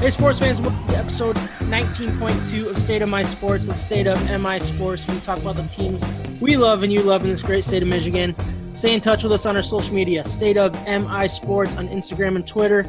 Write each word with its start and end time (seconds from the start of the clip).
Hey, 0.00 0.10
sports 0.10 0.38
fans, 0.38 0.60
welcome 0.60 0.86
to 0.86 0.96
episode 0.96 1.34
19.2 1.34 2.70
of 2.70 2.78
State 2.78 3.02
of 3.02 3.08
My 3.08 3.24
Sports, 3.24 3.66
the 3.66 3.74
state 3.74 4.06
of 4.06 4.16
MI 4.40 4.60
Sports. 4.60 5.04
We 5.08 5.18
talk 5.18 5.38
about 5.38 5.56
the 5.56 5.64
teams 5.64 6.04
we 6.40 6.56
love 6.56 6.84
and 6.84 6.92
you 6.92 7.02
love 7.02 7.24
in 7.24 7.30
this 7.30 7.42
great 7.42 7.64
state 7.64 7.82
of 7.82 7.88
Michigan. 7.88 8.36
Stay 8.74 8.94
in 8.94 9.00
touch 9.00 9.24
with 9.24 9.32
us 9.32 9.44
on 9.44 9.56
our 9.56 9.62
social 9.62 9.92
media, 9.92 10.22
State 10.22 10.56
of 10.56 10.72
MI 10.86 11.26
Sports 11.26 11.74
on 11.74 11.88
Instagram 11.88 12.36
and 12.36 12.46
Twitter. 12.46 12.88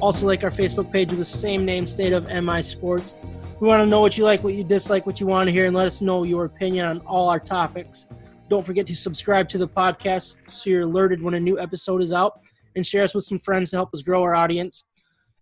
Also, 0.00 0.26
like 0.26 0.44
our 0.44 0.50
Facebook 0.50 0.92
page 0.92 1.08
with 1.08 1.18
the 1.18 1.24
same 1.24 1.64
name, 1.64 1.86
State 1.86 2.12
of 2.12 2.30
MI 2.30 2.60
Sports. 2.60 3.16
We 3.58 3.66
want 3.66 3.80
to 3.80 3.86
know 3.86 4.02
what 4.02 4.18
you 4.18 4.24
like, 4.24 4.44
what 4.44 4.52
you 4.52 4.62
dislike, 4.62 5.06
what 5.06 5.18
you 5.18 5.26
want 5.26 5.46
to 5.48 5.52
hear, 5.52 5.64
and 5.64 5.74
let 5.74 5.86
us 5.86 6.02
know 6.02 6.24
your 6.24 6.44
opinion 6.44 6.84
on 6.84 6.98
all 7.06 7.30
our 7.30 7.40
topics. 7.40 8.06
Don't 8.50 8.66
forget 8.66 8.86
to 8.88 8.94
subscribe 8.94 9.48
to 9.48 9.56
the 9.56 9.68
podcast 9.68 10.36
so 10.50 10.68
you're 10.68 10.82
alerted 10.82 11.22
when 11.22 11.32
a 11.32 11.40
new 11.40 11.58
episode 11.58 12.02
is 12.02 12.12
out 12.12 12.38
and 12.76 12.86
share 12.86 13.02
us 13.02 13.14
with 13.14 13.24
some 13.24 13.38
friends 13.38 13.70
to 13.70 13.76
help 13.76 13.94
us 13.94 14.02
grow 14.02 14.22
our 14.22 14.34
audience. 14.34 14.84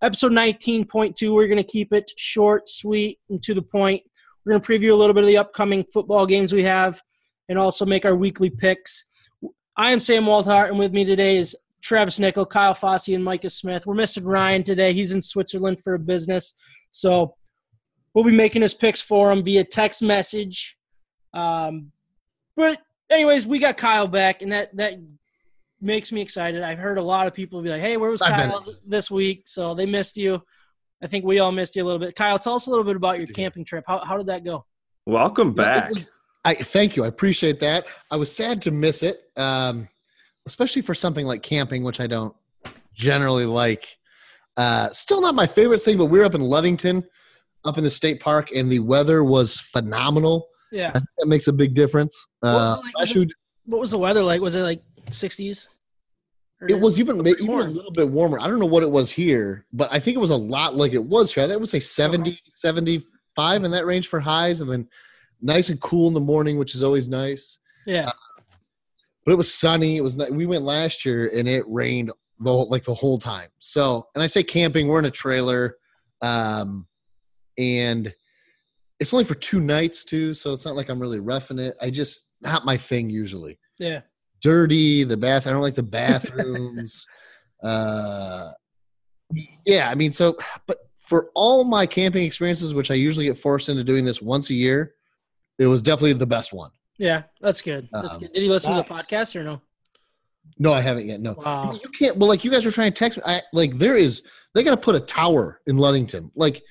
Episode 0.00 0.30
19.2, 0.30 1.34
we're 1.34 1.48
going 1.48 1.56
to 1.56 1.64
keep 1.64 1.92
it 1.92 2.12
short, 2.16 2.68
sweet, 2.68 3.18
and 3.30 3.42
to 3.42 3.52
the 3.52 3.62
point. 3.62 4.00
We're 4.44 4.52
going 4.52 4.62
to 4.62 4.68
preview 4.68 4.92
a 4.92 4.94
little 4.94 5.12
bit 5.12 5.24
of 5.24 5.26
the 5.26 5.38
upcoming 5.38 5.84
football 5.92 6.24
games 6.24 6.52
we 6.52 6.62
have 6.62 7.02
and 7.48 7.58
also 7.58 7.84
make 7.84 8.04
our 8.04 8.14
weekly 8.14 8.48
picks. 8.48 9.04
I 9.76 9.90
am 9.90 9.98
Sam 9.98 10.24
Walthart, 10.24 10.68
and 10.68 10.78
with 10.78 10.92
me 10.92 11.04
today 11.04 11.38
is 11.38 11.56
Travis 11.82 12.20
Nickel, 12.20 12.46
Kyle 12.46 12.76
Fossey, 12.76 13.16
and 13.16 13.24
Micah 13.24 13.50
Smith. 13.50 13.86
We're 13.86 13.94
missing 13.94 14.22
Ryan 14.24 14.62
today. 14.62 14.92
He's 14.92 15.10
in 15.10 15.20
Switzerland 15.20 15.82
for 15.82 15.94
a 15.94 15.98
business. 15.98 16.54
So 16.92 17.34
we'll 18.14 18.24
be 18.24 18.30
making 18.30 18.62
his 18.62 18.74
picks 18.74 19.00
for 19.00 19.32
him 19.32 19.42
via 19.42 19.64
text 19.64 20.00
message. 20.00 20.76
Um, 21.34 21.90
but 22.54 22.80
anyways, 23.10 23.48
we 23.48 23.58
got 23.58 23.76
Kyle 23.76 24.06
back, 24.06 24.42
and 24.42 24.52
that 24.52 24.76
that 24.76 24.94
makes 25.80 26.12
me 26.12 26.20
excited. 26.20 26.62
I've 26.62 26.78
heard 26.78 26.98
a 26.98 27.02
lot 27.02 27.26
of 27.26 27.34
people 27.34 27.62
be 27.62 27.68
like, 27.70 27.80
"Hey, 27.80 27.96
where 27.96 28.10
was 28.10 28.22
I've 28.22 28.32
Kyle 28.50 28.64
this 28.86 29.10
week?" 29.10 29.42
So 29.46 29.74
they 29.74 29.86
missed 29.86 30.16
you. 30.16 30.42
I 31.02 31.06
think 31.06 31.24
we 31.24 31.38
all 31.38 31.52
missed 31.52 31.76
you 31.76 31.84
a 31.84 31.86
little 31.86 32.00
bit. 32.00 32.16
Kyle, 32.16 32.38
tell 32.38 32.54
us 32.54 32.66
a 32.66 32.70
little 32.70 32.84
bit 32.84 32.96
about 32.96 33.18
your 33.18 33.28
camping 33.28 33.64
trip. 33.64 33.84
How 33.86 33.98
how 34.04 34.16
did 34.16 34.26
that 34.26 34.44
go? 34.44 34.64
Welcome 35.06 35.52
back. 35.52 35.90
was- 35.90 36.10
I 36.44 36.54
thank 36.54 36.96
you. 36.96 37.04
I 37.04 37.08
appreciate 37.08 37.60
that. 37.60 37.84
I 38.10 38.16
was 38.16 38.34
sad 38.34 38.62
to 38.62 38.70
miss 38.70 39.02
it, 39.02 39.20
um, 39.36 39.88
especially 40.46 40.82
for 40.82 40.94
something 40.94 41.26
like 41.26 41.42
camping, 41.42 41.82
which 41.84 42.00
I 42.00 42.06
don't 42.06 42.34
generally 42.94 43.44
like. 43.44 43.98
Uh, 44.56 44.88
still 44.90 45.20
not 45.20 45.34
my 45.34 45.46
favorite 45.46 45.82
thing, 45.82 45.98
but 45.98 46.06
we 46.06 46.18
were 46.18 46.24
up 46.24 46.34
in 46.34 46.40
Ludington, 46.40 47.04
up 47.64 47.76
in 47.76 47.84
the 47.84 47.90
state 47.90 48.20
park, 48.20 48.50
and 48.54 48.70
the 48.70 48.78
weather 48.78 49.22
was 49.24 49.60
phenomenal. 49.60 50.48
Yeah. 50.72 50.92
I 50.94 51.00
that 51.18 51.26
makes 51.26 51.48
a 51.48 51.52
big 51.52 51.74
difference. 51.74 52.26
What 52.40 52.52
was 52.52 52.60
Uh, 52.60 52.80
it 52.80 52.84
like? 52.84 52.94
especially, 53.04 53.26
What 53.66 53.80
was 53.80 53.90
the 53.90 53.98
weather 53.98 54.22
like? 54.22 54.40
Was 54.40 54.54
it 54.56 54.62
like 54.62 54.82
60s? 55.12 55.68
It 56.68 56.80
was 56.80 56.98
even 56.98 57.24
even 57.24 57.48
a 57.48 57.64
little 57.64 57.92
bit 57.92 58.08
warmer. 58.08 58.40
I 58.40 58.48
don't 58.48 58.58
know 58.58 58.66
what 58.66 58.82
it 58.82 58.90
was 58.90 59.12
here, 59.12 59.64
but 59.72 59.92
I 59.92 60.00
think 60.00 60.16
it 60.16 60.20
was 60.20 60.30
a 60.30 60.36
lot 60.36 60.74
like 60.74 60.92
it 60.92 61.04
was 61.04 61.32
here. 61.32 61.44
I 61.44 61.54
would 61.54 61.68
say 61.68 61.78
70, 61.78 62.40
75 62.52 63.64
in 63.64 63.70
that 63.70 63.86
range 63.86 64.08
for 64.08 64.18
highs, 64.18 64.60
and 64.60 64.68
then 64.68 64.88
nice 65.40 65.68
and 65.68 65.80
cool 65.80 66.08
in 66.08 66.14
the 66.14 66.20
morning, 66.20 66.58
which 66.58 66.74
is 66.74 66.82
always 66.82 67.08
nice. 67.08 67.58
Yeah. 67.86 68.10
but 69.24 69.32
it 69.32 69.36
was 69.36 69.54
sunny. 69.54 69.96
It 69.96 70.02
was 70.02 70.18
we 70.30 70.46
went 70.46 70.64
last 70.64 71.04
year 71.04 71.30
and 71.32 71.48
it 71.48 71.64
rained 71.68 72.10
the 72.40 72.50
whole, 72.50 72.68
like 72.68 72.84
the 72.84 72.94
whole 72.94 73.18
time. 73.18 73.50
So, 73.60 74.08
and 74.14 74.22
I 74.22 74.26
say 74.26 74.42
camping, 74.42 74.88
we're 74.88 74.98
in 74.98 75.04
a 75.04 75.10
trailer, 75.10 75.76
um, 76.22 76.86
and 77.56 78.12
it's 78.98 79.12
only 79.12 79.24
for 79.24 79.34
two 79.36 79.60
nights 79.60 80.04
too. 80.04 80.34
So 80.34 80.52
it's 80.52 80.64
not 80.64 80.76
like 80.76 80.88
I'm 80.88 81.00
really 81.00 81.20
roughing 81.20 81.58
it. 81.58 81.76
I 81.80 81.90
just 81.90 82.26
not 82.40 82.64
my 82.64 82.76
thing 82.76 83.10
usually. 83.10 83.58
Yeah. 83.78 84.00
Dirty 84.42 85.04
the 85.04 85.16
bath. 85.16 85.46
I 85.46 85.50
don't 85.50 85.62
like 85.62 85.74
the 85.74 85.82
bathrooms. 85.98 87.06
uh, 87.62 88.50
yeah, 89.66 89.90
I 89.90 89.94
mean, 89.94 90.12
so 90.12 90.36
but 90.66 90.78
for 90.96 91.30
all 91.34 91.64
my 91.64 91.86
camping 91.86 92.24
experiences, 92.24 92.74
which 92.74 92.90
I 92.90 92.94
usually 92.94 93.26
get 93.26 93.36
forced 93.38 93.68
into 93.68 93.84
doing 93.84 94.04
this 94.04 94.22
once 94.22 94.50
a 94.50 94.54
year, 94.54 94.94
it 95.58 95.66
was 95.66 95.82
definitely 95.82 96.12
the 96.14 96.26
best 96.26 96.52
one. 96.52 96.70
Yeah. 96.98 97.22
That's 97.40 97.62
good. 97.62 97.88
That's 97.92 98.08
Um, 98.10 98.20
good. 98.20 98.32
Did 98.32 98.42
you 98.42 98.50
listen 98.50 98.74
to 98.74 98.82
the 98.82 98.88
podcast 98.94 99.36
or 99.36 99.44
no? 99.44 99.60
No, 100.58 100.72
I 100.72 100.80
haven't 100.80 101.06
yet. 101.06 101.20
No, 101.20 101.34
Wow. 101.34 101.72
you 101.82 101.88
can't. 101.90 102.16
Well, 102.16 102.28
like 102.28 102.42
you 102.44 102.50
guys 102.50 102.64
were 102.64 102.72
trying 102.72 102.92
to 102.92 102.98
text 102.98 103.18
me. 103.18 103.24
I, 103.26 103.42
like 103.52 103.76
there 103.78 103.96
is, 103.96 104.22
they 104.54 104.62
got 104.64 104.70
to 104.72 104.76
put 104.76 104.94
a 104.96 105.00
tower 105.00 105.60
in 105.66 105.76
Ludington. 105.76 106.30
Like 106.34 106.62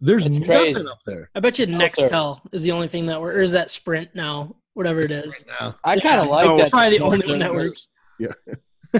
there's 0.00 0.26
It's 0.26 0.36
nothing 0.38 0.56
crazy. 0.56 0.86
up 0.86 0.98
there. 1.06 1.30
I 1.34 1.40
bet 1.40 1.58
you 1.58 1.66
No 1.66 1.78
Nextel 1.78 2.38
is 2.52 2.62
the 2.62 2.72
only 2.72 2.88
thing 2.88 3.06
that 3.06 3.20
works, 3.20 3.36
or 3.36 3.40
is 3.40 3.52
that 3.52 3.70
Sprint 3.70 4.10
now? 4.14 4.56
Whatever 4.74 5.00
it 5.00 5.10
It's 5.10 5.44
right. 5.60 5.74
I 5.84 5.98
kind 5.98 6.20
of 6.20 6.28
like 6.28 6.44
so- 6.44 6.56
that. 6.56 6.62
It's 6.62 6.70
probably 6.70 6.98
the 6.98 7.04
only 7.04 7.18
one 7.18 7.20
service. 7.20 7.38
that 7.40 7.54
works. 7.54 7.88
Yeah. 8.18 8.32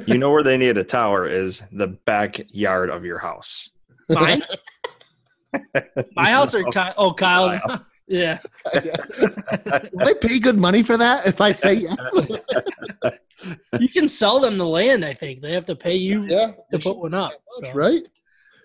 you 0.07 0.19
know 0.19 0.31
where 0.31 0.43
they 0.43 0.57
need 0.57 0.79
a 0.79 0.85
tower 0.85 1.27
is 1.27 1.63
the 1.73 1.87
backyard 1.87 2.91
of 2.91 3.05
your 3.05 3.19
house. 3.19 3.71
Mine? 4.09 4.43
My 6.17 6.31
house 6.31 6.55
or 6.55 6.65
Kyle? 6.65 6.95
Oh, 6.97 7.13
Kyle's. 7.13 7.61
yeah. 8.07 8.39
Will 8.75 10.07
they 10.07 10.15
pay 10.15 10.39
good 10.39 10.59
money 10.59 10.83
for 10.83 10.97
that 10.97 11.27
if 11.27 11.41
I 11.41 11.53
say 11.53 11.75
yes? 11.75 12.11
You 13.79 13.89
can 13.89 14.09
sell 14.09 14.41
them 14.41 14.57
the 14.57 14.67
land. 14.67 15.05
I 15.05 15.15
think 15.15 15.43
they 15.43 15.53
have 15.53 15.67
to 15.67 15.77
pay 15.77 15.95
you 15.95 16.25
yeah, 16.25 16.53
to 16.71 16.79
put 16.79 16.97
one 16.97 17.15
up. 17.15 17.33
That's 17.61 17.73
so. 17.73 17.79
right. 17.79 18.03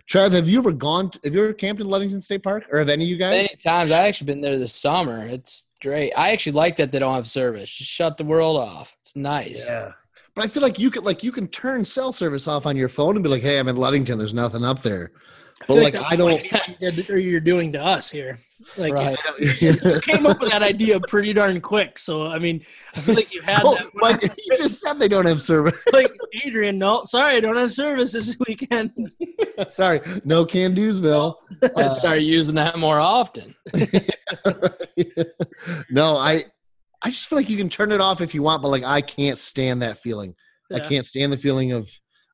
Trav, 0.09 0.31
have 0.31 0.47
you 0.47 0.59
ever 0.59 0.71
gone? 0.71 1.11
Have 1.25 1.33
you 1.33 1.43
ever 1.43 1.53
camped 1.53 1.81
in 1.81 1.87
Ludington 1.87 2.21
State 2.21 2.43
Park, 2.43 2.63
or 2.71 2.79
have 2.79 2.87
any 2.87 3.03
of 3.03 3.09
you 3.09 3.17
guys? 3.17 3.31
Many 3.31 3.55
times 3.61 3.91
I 3.91 4.07
actually 4.07 4.27
been 4.27 4.39
there 4.39 4.57
this 4.57 4.73
summer. 4.73 5.27
It's 5.27 5.65
great. 5.77 6.13
I 6.17 6.31
actually 6.31 6.53
like 6.53 6.75
that 6.77 6.91
they 6.91 6.99
don't 6.99 7.15
have 7.15 7.27
service. 7.27 7.71
Just 7.71 7.89
shut 7.89 8.17
the 8.17 8.23
world 8.23 8.57
off. 8.57 8.95
It's 9.01 9.15
nice. 9.15 9.69
Yeah. 9.69 9.91
But 10.35 10.45
I 10.45 10.47
feel 10.47 10.61
like 10.61 10.77
you 10.77 10.91
could 10.91 11.03
like 11.03 11.23
you 11.23 11.31
can 11.31 11.47
turn 11.47 11.83
cell 11.83 12.11
service 12.11 12.47
off 12.47 12.65
on 12.65 12.77
your 12.77 12.89
phone 12.89 13.15
and 13.15 13.23
be 13.23 13.29
like, 13.29 13.41
"Hey, 13.41 13.57
I'm 13.57 13.67
in 13.67 13.75
Ludington. 13.75 14.17
There's 14.17 14.35
nothing 14.35 14.63
up 14.63 14.81
there." 14.81 15.11
I 15.69 15.73
But 15.73 15.73
feel 15.73 15.83
like 15.83 15.95
I 15.95 16.15
don't. 16.15 16.79
you 16.79 16.91
did- 16.91 17.09
or 17.09 17.17
you're 17.17 17.39
doing 17.41 17.73
to 17.73 17.83
us 17.83 18.09
here. 18.09 18.39
Like 18.77 18.93
Right. 18.93 19.17
you 19.61 20.01
came 20.01 20.25
up 20.25 20.39
with 20.39 20.49
that 20.49 20.63
idea 20.63 20.99
pretty 20.99 21.33
darn 21.33 21.59
quick. 21.61 21.99
So 21.99 22.25
I 22.25 22.39
mean, 22.39 22.65
I 22.95 23.01
feel 23.01 23.15
like 23.15 23.33
you 23.33 23.41
had 23.41 23.61
oh, 23.63 23.75
that. 23.75 23.91
Mike, 23.93 24.21
you 24.21 24.57
just 24.57 24.79
said 24.81 24.93
they 24.93 25.07
don't 25.07 25.25
have 25.25 25.41
service. 25.41 25.77
like 25.93 26.09
Adrian, 26.45 26.77
no, 26.77 27.03
sorry, 27.03 27.35
I 27.35 27.39
don't 27.39 27.57
have 27.57 27.71
service 27.71 28.13
this 28.13 28.35
weekend. 28.47 28.93
Sorry, 29.67 30.01
no 30.23 30.45
can 30.45 30.75
do'sville. 30.75 31.35
Let's 31.75 31.97
start 31.99 32.21
using 32.21 32.55
that 32.55 32.77
more 32.77 32.99
often. 32.99 33.55
no, 35.89 36.15
I 36.17 36.45
I 37.03 37.09
just 37.09 37.27
feel 37.27 37.37
like 37.37 37.49
you 37.49 37.57
can 37.57 37.69
turn 37.69 37.91
it 37.91 38.01
off 38.01 38.21
if 38.21 38.33
you 38.33 38.41
want, 38.43 38.61
but 38.61 38.69
like 38.69 38.83
I 38.83 39.01
can't 39.01 39.37
stand 39.37 39.81
that 39.81 39.99
feeling. 39.99 40.35
I 40.73 40.79
can't 40.79 41.05
stand 41.05 41.31
the 41.31 41.37
feeling 41.37 41.71
of 41.71 41.89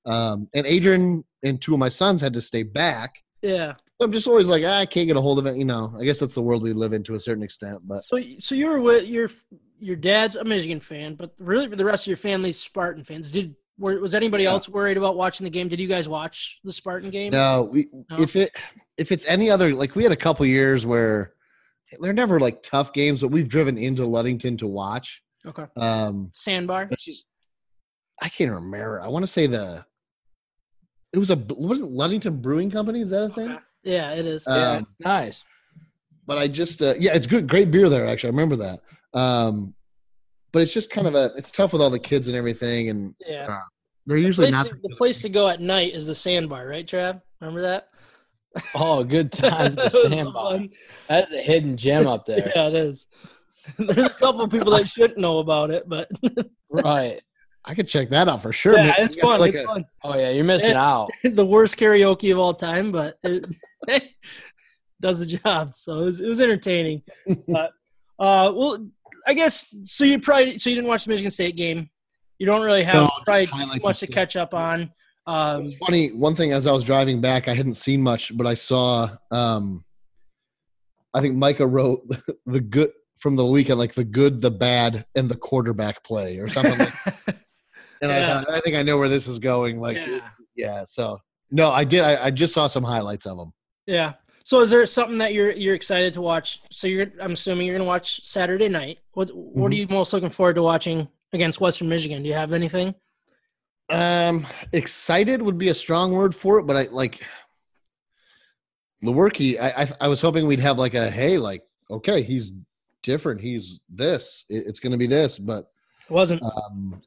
um 0.06 0.48
and 0.54 0.66
Adrian 0.66 1.24
and 1.44 1.62
two 1.62 1.74
of 1.74 1.80
my 1.80 1.90
sons 1.90 2.22
had 2.22 2.34
to 2.34 2.42
stay 2.42 2.64
back. 2.64 3.16
Yeah. 3.44 3.74
I'm 4.02 4.12
just 4.12 4.28
always 4.28 4.50
like, 4.50 4.64
ah, 4.66 4.80
I 4.80 4.86
can't 4.86 5.08
get 5.08 5.18
a 5.18 5.22
hold 5.22 5.38
of 5.40 5.46
it, 5.46 5.56
you 5.58 5.66
know. 5.66 5.94
I 6.00 6.04
guess 6.04 6.20
that's 6.20 6.34
the 6.34 6.42
world 6.42 6.64
we 6.64 6.74
live 6.74 6.94
in 6.94 7.04
to 7.04 7.16
a 7.16 7.20
certain 7.20 7.44
extent, 7.44 7.80
but 7.88 8.04
So, 8.04 8.20
so 8.40 8.56
you 8.56 8.68
were 8.68 8.80
with 8.80 9.08
your 9.08 9.30
your 9.80 9.96
dad's 9.98 10.36
a 10.38 10.44
Michigan 10.46 10.80
fan, 10.80 11.16
but 11.16 11.34
really 11.40 11.68
the 11.68 11.86
rest 11.86 12.06
of 12.06 12.08
your 12.08 12.18
family's 12.18 12.58
Spartan 12.60 13.04
fans. 13.04 13.32
Did 13.32 13.56
were, 13.78 14.00
was 14.00 14.16
anybody 14.16 14.44
Yeah. 14.46 14.52
else 14.52 14.68
worried 14.70 14.98
about 14.98 15.16
watching 15.18 15.44
the 15.44 15.50
game? 15.50 15.68
Did 15.68 15.80
you 15.80 15.88
guys 15.88 16.08
watch 16.10 16.60
the 16.64 16.72
Spartan 16.74 17.10
game? 17.10 17.32
no, 17.32 17.70
we 17.72 17.88
No? 18.10 18.18
if 18.22 18.36
it 18.36 18.56
if 18.98 19.12
it's 19.12 19.26
any 19.26 19.50
other 19.50 19.74
like 19.76 19.96
we 19.96 20.04
had 20.04 20.12
a 20.12 20.18
couple 20.18 20.46
years 20.46 20.86
where 20.86 21.34
they're 22.00 22.14
never 22.14 22.40
like 22.40 22.64
tough 22.64 22.92
games, 22.94 23.22
but 23.22 23.28
we've 23.30 23.48
driven 23.50 23.78
into 23.78 24.06
Ludington 24.06 24.58
to 24.58 24.68
watch. 24.68 25.22
Okay. 25.46 25.66
Um 25.76 26.32
Sandbar. 26.34 26.90
She's, 26.98 27.24
I 28.22 28.30
can't 28.30 28.52
remember. 28.52 29.02
I 29.02 29.08
want 29.08 29.24
to 29.24 29.28
say 29.28 29.48
the. 29.48 29.86
It 31.14 31.20
was 31.20 31.30
a 31.30 31.36
wasn't 31.50 31.92
Ludington 31.92 32.42
Brewing 32.42 32.72
Company? 32.72 33.02
Is 33.02 33.10
that 33.12 33.24
a 33.26 33.30
thing? 33.34 33.52
Okay. 33.52 33.60
Yeah, 33.84 34.12
it 34.14 34.26
is. 34.26 34.48
Uh, 34.48 34.54
Yeah, 34.56 34.72
Um, 34.72 34.84
it's 34.84 34.96
nice. 35.00 35.46
But 36.26 36.38
I 36.38 36.48
just 36.48 36.82
uh, 36.82 36.94
yeah, 36.98 37.14
it's 37.14 37.28
good, 37.28 37.48
great 37.48 37.70
beer 37.70 37.90
there. 37.90 38.08
Actually, 38.08 38.30
I 38.30 38.32
remember 38.32 38.56
that. 38.58 38.80
Um, 39.14 39.74
but 40.52 40.62
it's 40.62 40.74
just 40.74 40.90
kind 40.90 41.08
of 41.08 41.16
a 41.16 41.32
it's 41.36 41.52
tough 41.52 41.74
with 41.74 41.82
all 41.82 41.90
the 41.90 42.00
kids 42.00 42.28
and 42.28 42.38
everything, 42.38 42.90
and 42.90 43.14
yeah. 43.28 43.60
they're 44.06 44.18
usually 44.18 44.50
not. 44.52 44.68
to- 44.68 44.76
the 44.82 44.96
place 44.96 45.22
to 45.24 45.30
go 45.30 45.50
at 45.50 45.60
night 45.62 45.94
is 45.94 46.06
the 46.06 46.16
Sandbar, 46.16 46.66
right, 46.68 46.88
Trav? 46.88 47.22
Remember 47.42 47.62
that? 47.62 47.88
Oh, 48.76 49.04
good 49.04 49.32
times. 49.32 49.76
The 49.76 49.90
sandbar. 49.90 50.60
That 51.10 51.26
is 51.26 51.34
a 51.34 51.42
hidden 51.42 51.76
gem 51.76 52.08
up 52.08 52.26
there. 52.28 52.52
Yeah, 52.56 52.68
it 52.70 52.76
is. 52.76 53.08
There's 53.78 54.08
a 54.08 54.10
couple 54.12 54.48
people 54.48 54.72
that 54.74 54.88
shouldn't 54.90 55.20
know 55.20 55.40
about 55.40 55.72
it, 55.72 55.88
but 55.90 56.10
Right. 56.70 57.22
I 57.66 57.74
could 57.76 57.88
check 57.88 58.10
that 58.10 58.28
out 58.28 58.42
for 58.42 58.52
sure. 58.52 58.78
yeah, 58.78 58.94
it's 58.98 59.16
fun. 59.16 59.40
like 59.40 59.54
it's 59.54 59.62
a- 59.62 59.66
fun. 59.66 59.86
Oh 60.04 60.18
yeah, 60.18 60.30
you're 60.32 60.44
missing 60.44 60.72
Yeah. 60.72 60.86
out. 60.90 61.10
the 61.24 61.46
worst 61.46 61.78
karaoke 61.78 62.32
of 62.32 62.38
all 62.40 62.54
time, 62.54 62.92
but 62.92 63.18
it 63.24 63.46
does 65.02 65.20
the 65.20 65.26
job. 65.26 65.76
So 65.76 66.00
it 66.00 66.06
was, 66.06 66.22
it 66.22 66.28
was 66.28 66.42
entertaining. 66.42 67.04
but 67.48 67.72
uh, 68.20 68.52
well, 68.54 68.86
I 69.26 69.34
guess 69.34 69.74
so. 69.84 70.04
You 70.04 70.20
probably 70.20 70.60
so 70.60 70.70
you 70.70 70.76
didn't 70.76 70.88
watch 70.90 71.06
the 71.06 71.10
Michigan 71.12 71.32
State 71.32 71.56
game. 71.56 71.90
You 72.40 72.46
don't 72.46 72.64
really 72.64 72.84
have 72.84 72.96
No, 72.96 73.04
just 73.08 73.26
probably 73.26 73.48
too 73.48 73.58
much 73.84 74.00
to 74.00 74.08
stuff. 74.08 74.10
catch 74.10 74.36
up 74.36 74.54
on. 74.54 74.92
Um, 75.26 75.64
It's 75.64 75.76
funny. 75.78 76.12
One 76.12 76.36
thing 76.36 76.52
as 76.52 76.68
I 76.68 76.72
was 76.74 76.84
driving 76.84 77.22
back, 77.22 77.48
I 77.48 77.54
hadn't 77.54 77.76
seen 77.76 78.02
much, 78.02 78.36
but 78.36 78.46
I 78.46 78.54
saw. 78.56 79.10
um 79.32 79.86
I 81.14 81.22
think 81.22 81.36
Micah 81.36 81.68
wrote 81.68 82.02
the 82.46 82.60
good 82.60 82.90
from 83.20 83.36
the 83.38 83.46
weekend, 83.46 83.80
like 83.80 83.94
the 83.94 84.04
good, 84.04 84.42
the 84.42 84.52
bad, 84.52 85.06
and 85.16 85.30
the 85.30 85.36
quarterback 85.38 86.04
play, 86.04 86.40
or 86.40 86.50
something. 86.50 86.78
like 86.78 87.38
And 88.04 88.12
I, 88.12 88.20
Yeah. 88.20 88.34
thought, 88.44 88.52
I 88.52 88.60
think 88.60 88.76
I 88.76 88.84
know 88.84 88.98
where 88.98 89.08
this 89.10 89.28
is 89.28 89.40
going. 89.40 89.80
Like, 89.80 89.96
yeah. 89.98 90.20
yeah. 90.56 90.84
So 90.84 91.20
no, 91.52 91.72
I 91.72 91.84
did. 91.86 92.02
I, 92.02 92.26
I 92.26 92.32
just 92.32 92.54
saw 92.54 92.68
some 92.68 92.84
highlights 92.84 93.26
of 93.26 93.38
them. 93.38 93.54
Yeah. 93.88 94.14
So 94.44 94.60
is 94.60 94.70
there 94.70 94.86
something 94.86 95.18
that 95.20 95.34
you're 95.34 95.52
you're 95.52 95.74
excited 95.76 96.14
to 96.16 96.22
watch? 96.22 96.62
So 96.70 96.86
you're 96.88 97.08
I'm 97.22 97.32
assuming 97.32 97.66
you're 97.66 97.78
gonna 97.78 97.88
watch 97.88 98.20
Saturday 98.26 98.68
night. 98.68 99.00
What 99.14 99.30
what 99.34 99.68
are 99.72 99.76
Mhm. 99.76 99.78
you 99.78 99.88
most 99.88 100.12
looking 100.12 100.30
forward 100.30 100.56
to 100.56 100.64
watching 100.64 101.08
against 101.32 101.62
Western 101.62 101.88
Michigan? 101.88 102.22
Do 102.24 102.28
you 102.30 102.36
have 102.36 102.52
anything? 102.54 102.94
Um, 103.90 104.46
excited 104.74 105.42
would 105.42 105.58
be 105.58 105.70
a 105.70 105.74
strong 105.74 106.12
word 106.12 106.36
for 106.36 106.60
it, 106.60 106.64
but 106.64 106.76
I 106.76 106.84
like 106.92 107.22
Lewerke. 109.04 109.60
I, 109.60 109.84
I 109.84 109.88
I 110.02 110.08
was 110.10 110.20
hoping 110.22 110.46
we'd 110.48 110.60
have 110.60 110.78
like 110.78 110.94
a 110.94 111.10
hey, 111.10 111.38
like 111.38 111.64
okay, 111.90 112.22
he's 112.22 112.54
different. 113.02 113.40
He's 113.42 113.80
this. 113.90 114.46
It- 114.50 114.64
it's 114.68 114.80
going 114.80 114.92
to 114.94 114.98
be 114.98 115.08
this, 115.08 115.38
but 115.40 115.66
It 116.10 116.12
wasn't. 116.12 116.42
um, 116.44 117.02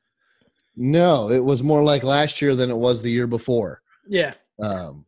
no, 0.77 1.31
it 1.31 1.45
was 1.45 1.63
more 1.63 1.83
like 1.83 2.03
last 2.03 2.41
year 2.43 2.55
than 2.55 2.71
it 2.71 2.77
was 2.77 3.03
the 3.03 3.11
year 3.11 3.27
before. 3.27 3.83
Yeah. 4.09 4.35
Um, 4.61 5.07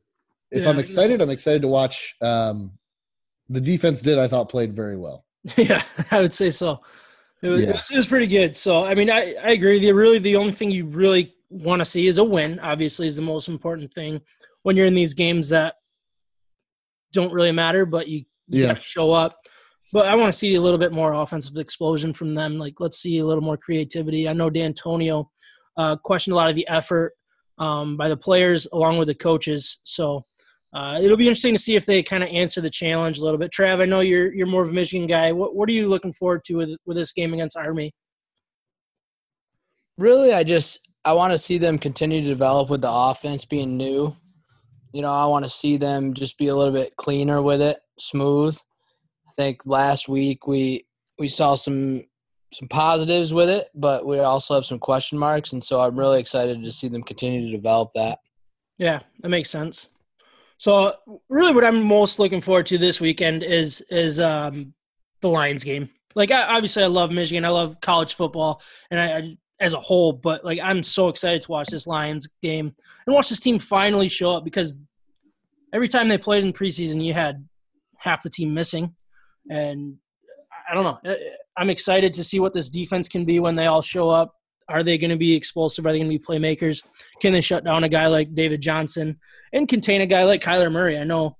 if 0.50 0.62
Yeah, 0.64 0.70
I'm 0.70 0.78
excited, 0.78 1.20
I'm 1.20 1.30
excited 1.30 1.62
to 1.62 1.68
watch. 1.68 2.16
Um, 2.22 2.72
the 3.48 3.60
defense 3.60 4.00
did 4.02 4.18
I 4.18 4.28
thought 4.28 4.48
played 4.48 4.74
very 4.74 4.96
well. 4.96 5.24
Yeah, 5.56 5.82
I 6.10 6.20
would 6.20 6.32
say 6.34 6.50
so. 6.50 6.80
It 7.42 7.48
was, 7.48 7.62
Yeah. 7.62 7.70
it 7.70 7.76
was, 7.76 7.90
it 7.90 7.96
was 7.96 8.06
pretty 8.06 8.26
good. 8.26 8.56
So, 8.56 8.84
I 8.84 8.94
mean, 8.94 9.10
I, 9.10 9.34
I 9.42 9.50
agree 9.50 9.78
you. 9.78 9.94
Really, 9.94 10.18
the 10.18 10.36
only 10.36 10.52
thing 10.52 10.70
you 10.70 10.86
really 10.86 11.34
want 11.50 11.80
to 11.80 11.84
see 11.84 12.06
is 12.06 12.18
a 12.18 12.24
win, 12.24 12.58
obviously, 12.60 13.06
is 13.06 13.16
the 13.16 13.22
most 13.22 13.48
important 13.48 13.92
thing 13.94 14.20
when 14.62 14.76
you're 14.76 14.86
in 14.86 14.94
these 14.94 15.14
games 15.14 15.48
that 15.50 15.74
don't 17.12 17.32
really 17.32 17.52
matter, 17.52 17.86
but 17.86 18.08
you, 18.08 18.24
you 18.48 18.64
Yeah. 18.64 18.78
show 18.80 19.12
up. 19.12 19.38
But 19.92 20.06
I 20.06 20.14
want 20.16 20.30
to 20.32 20.38
see 20.38 20.54
a 20.56 20.60
little 20.60 20.78
bit 20.78 20.92
more 20.92 21.14
offensive 21.14 21.56
explosion 21.56 22.12
from 22.12 22.34
them. 22.34 22.58
Like, 22.58 22.74
let's 22.80 22.98
see 22.98 23.18
a 23.18 23.24
little 23.26 23.42
more 23.42 23.56
creativity. 23.56 24.28
I 24.28 24.34
know 24.34 24.50
D'Antonio 24.50 25.30
uh, 25.78 25.96
questioned 25.96 26.32
a 26.32 26.36
lot 26.36 26.50
of 26.50 26.56
the 26.56 26.68
effort 26.68 27.14
um, 27.56 27.96
by 27.96 28.08
the 28.08 28.16
players 28.16 28.66
along 28.72 28.98
with 28.98 29.08
the 29.08 29.14
coaches. 29.14 29.78
So, 29.84 30.26
uh, 30.74 31.00
it'll 31.02 31.16
be 31.16 31.26
interesting 31.26 31.54
to 31.54 31.60
see 31.60 31.76
if 31.76 31.86
they 31.86 32.02
kind 32.02 32.22
of 32.22 32.28
answer 32.28 32.60
the 32.60 32.68
challenge 32.68 33.18
a 33.18 33.24
little 33.24 33.38
bit. 33.38 33.50
Trav, 33.50 33.80
I 33.80 33.86
know 33.86 34.00
you're 34.00 34.32
you're 34.34 34.46
more 34.46 34.62
of 34.62 34.68
a 34.68 34.72
Michigan 34.72 35.06
guy. 35.06 35.32
What 35.32 35.54
what 35.54 35.68
are 35.68 35.72
you 35.72 35.88
looking 35.88 36.12
forward 36.12 36.44
to 36.44 36.54
with 36.56 36.70
with 36.84 36.96
this 36.96 37.12
game 37.12 37.32
against 37.32 37.56
Army? 37.56 37.94
Really, 39.96 40.32
I 40.34 40.44
just 40.44 40.86
I 41.04 41.12
want 41.12 41.32
to 41.32 41.38
see 41.38 41.56
them 41.56 41.78
continue 41.78 42.20
to 42.20 42.28
develop 42.28 42.68
with 42.68 42.82
the 42.82 42.90
offense 42.90 43.46
being 43.46 43.78
new. 43.78 44.14
You 44.92 45.02
know, 45.02 45.10
I 45.10 45.24
want 45.26 45.44
to 45.44 45.50
see 45.50 45.78
them 45.78 46.12
just 46.12 46.36
be 46.36 46.48
a 46.48 46.54
little 46.54 46.72
bit 46.72 46.96
cleaner 46.96 47.40
with 47.40 47.62
it, 47.62 47.78
smooth. 47.98 48.58
I 49.26 49.32
think 49.36 49.64
last 49.64 50.06
week 50.08 50.46
we 50.46 50.86
we 51.18 51.28
saw 51.28 51.54
some 51.54 52.04
some 52.52 52.68
positives 52.68 53.34
with 53.34 53.50
it, 53.50 53.68
but 53.74 54.06
we 54.06 54.18
also 54.20 54.54
have 54.54 54.64
some 54.64 54.78
question 54.78 55.18
marks, 55.18 55.52
and 55.52 55.62
so 55.62 55.80
I'm 55.80 55.98
really 55.98 56.20
excited 56.20 56.62
to 56.62 56.72
see 56.72 56.88
them 56.88 57.02
continue 57.02 57.42
to 57.46 57.56
develop 57.56 57.90
that. 57.94 58.20
Yeah, 58.78 59.00
that 59.20 59.28
makes 59.28 59.50
sense. 59.50 59.88
So 60.58 60.94
really, 61.28 61.52
what 61.52 61.64
I'm 61.64 61.82
most 61.82 62.18
looking 62.18 62.40
forward 62.40 62.66
to 62.66 62.78
this 62.78 63.00
weekend 63.00 63.42
is 63.42 63.82
is 63.90 64.18
um, 64.18 64.74
the 65.20 65.28
Lions 65.28 65.64
game. 65.64 65.90
Like, 66.14 66.30
I, 66.30 66.42
obviously, 66.42 66.82
I 66.82 66.86
love 66.86 67.10
Michigan. 67.10 67.44
I 67.44 67.50
love 67.50 67.80
college 67.80 68.14
football, 68.14 68.62
and 68.90 69.00
I, 69.00 69.16
I 69.18 69.36
as 69.60 69.74
a 69.74 69.80
whole. 69.80 70.12
But 70.12 70.44
like, 70.44 70.58
I'm 70.62 70.82
so 70.82 71.08
excited 71.08 71.42
to 71.42 71.50
watch 71.50 71.68
this 71.68 71.86
Lions 71.86 72.28
game 72.42 72.74
and 73.06 73.14
watch 73.14 73.28
this 73.28 73.40
team 73.40 73.58
finally 73.58 74.08
show 74.08 74.30
up 74.30 74.44
because 74.44 74.76
every 75.72 75.88
time 75.88 76.08
they 76.08 76.18
played 76.18 76.44
in 76.44 76.52
preseason, 76.52 77.04
you 77.04 77.14
had 77.14 77.46
half 77.98 78.22
the 78.22 78.30
team 78.30 78.54
missing, 78.54 78.94
and 79.50 79.96
I 80.68 80.74
don't 80.74 80.84
know. 80.84 80.98
I- 81.04 81.16
I'm 81.56 81.70
excited 81.70 82.14
to 82.14 82.24
see 82.24 82.38
what 82.40 82.52
this 82.52 82.68
defense 82.68 83.08
can 83.08 83.24
be 83.24 83.40
when 83.40 83.56
they 83.56 83.66
all 83.66 83.82
show 83.82 84.10
up. 84.10 84.34
Are 84.68 84.82
they 84.82 84.98
going 84.98 85.10
to 85.10 85.16
be 85.16 85.34
explosive? 85.34 85.86
Are 85.86 85.92
they 85.92 85.98
going 85.98 86.10
to 86.10 86.18
be 86.18 86.24
playmakers? 86.24 86.82
Can 87.20 87.32
they 87.32 87.40
shut 87.40 87.64
down 87.64 87.84
a 87.84 87.88
guy 87.88 88.06
like 88.06 88.34
David 88.34 88.60
Johnson 88.60 89.18
and 89.52 89.68
contain 89.68 90.02
a 90.02 90.06
guy 90.06 90.24
like 90.24 90.42
Kyler 90.42 90.70
Murray? 90.70 90.98
I 90.98 91.04
know 91.04 91.36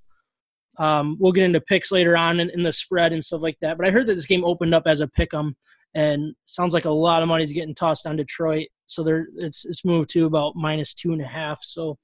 um, 0.79 1.17
we'll 1.21 1.33
get 1.33 1.45
into 1.45 1.61
picks 1.61 1.93
later 1.93 2.17
on 2.17 2.41
in, 2.41 2.51
in 2.51 2.63
the 2.63 2.73
spread 2.73 3.13
and 3.13 3.23
stuff 3.25 3.43
like 3.43 3.59
that, 3.61 3.77
but 3.77 3.87
I 3.87 3.91
heard 3.91 4.07
that 4.07 4.15
this 4.15 4.27
game 4.27 4.45
opened 4.45 4.75
up 4.75 4.85
as 4.87 5.01
a 5.01 5.09
pick 5.09 5.35
'em, 5.35 5.57
and 5.95 6.35
sounds 6.47 6.73
like 6.73 6.85
a 6.85 6.91
lot 6.91 7.23
of 7.23 7.29
money's 7.29 7.53
getting 7.53 7.75
tossed 7.75 8.07
on 8.07 8.17
Detroit. 8.17 8.69
So 8.87 9.03
they're 9.03 9.27
it's 9.37 9.65
it's 9.65 9.85
moved 9.85 10.11
to 10.11 10.25
about 10.27 10.55
minus 10.57 10.95
two 10.95 11.13
and 11.13 11.21
a 11.21 11.27
half. 11.27 11.63
So 11.63 11.99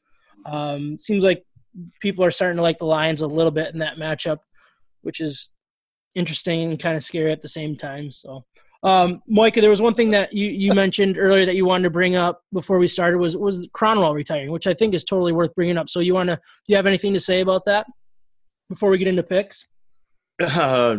um, 0.44 0.98
seems 1.00 1.24
like 1.24 1.44
people 2.00 2.24
are 2.24 2.30
starting 2.30 2.56
to 2.56 2.62
like 2.62 2.78
the 2.78 2.84
Lions 2.86 3.22
a 3.22 3.26
little 3.26 3.50
bit 3.52 3.72
in 3.72 3.78
that 3.80 3.96
matchup, 3.96 4.38
which 5.02 5.20
is 5.20 5.50
interesting 6.14 6.70
and 6.70 6.78
kind 6.78 6.96
of 6.96 7.04
scary 7.04 7.32
at 7.32 7.42
the 7.42 7.48
same 7.48 7.76
time. 7.76 8.10
So. 8.10 8.44
Um, 8.82 9.22
Micah, 9.26 9.62
there 9.62 9.70
was 9.70 9.80
one 9.80 9.94
thing 9.94 10.10
that 10.10 10.34
you, 10.34 10.46
you 10.46 10.74
mentioned 10.74 11.16
earlier 11.16 11.46
that 11.46 11.56
you 11.56 11.64
wanted 11.64 11.84
to 11.84 11.90
bring 11.90 12.16
up 12.16 12.42
before 12.52 12.78
we 12.78 12.86
started 12.86 13.16
was 13.16 13.34
was 13.34 13.66
Kronwall 13.68 14.12
retiring, 14.12 14.50
which 14.50 14.66
I 14.66 14.74
think 14.74 14.92
is 14.92 15.04
totally 15.04 15.32
worth 15.32 15.54
bringing 15.54 15.78
up. 15.78 15.88
So 15.88 16.00
you 16.00 16.12
want 16.12 16.28
to? 16.28 16.36
Do 16.36 16.42
you 16.66 16.76
have 16.76 16.84
anything 16.84 17.14
to 17.14 17.20
say 17.20 17.40
about 17.40 17.64
that 17.64 17.86
before 18.68 18.90
we 18.90 18.98
get 18.98 19.08
into 19.08 19.22
picks? 19.22 19.66
Uh, 20.38 20.98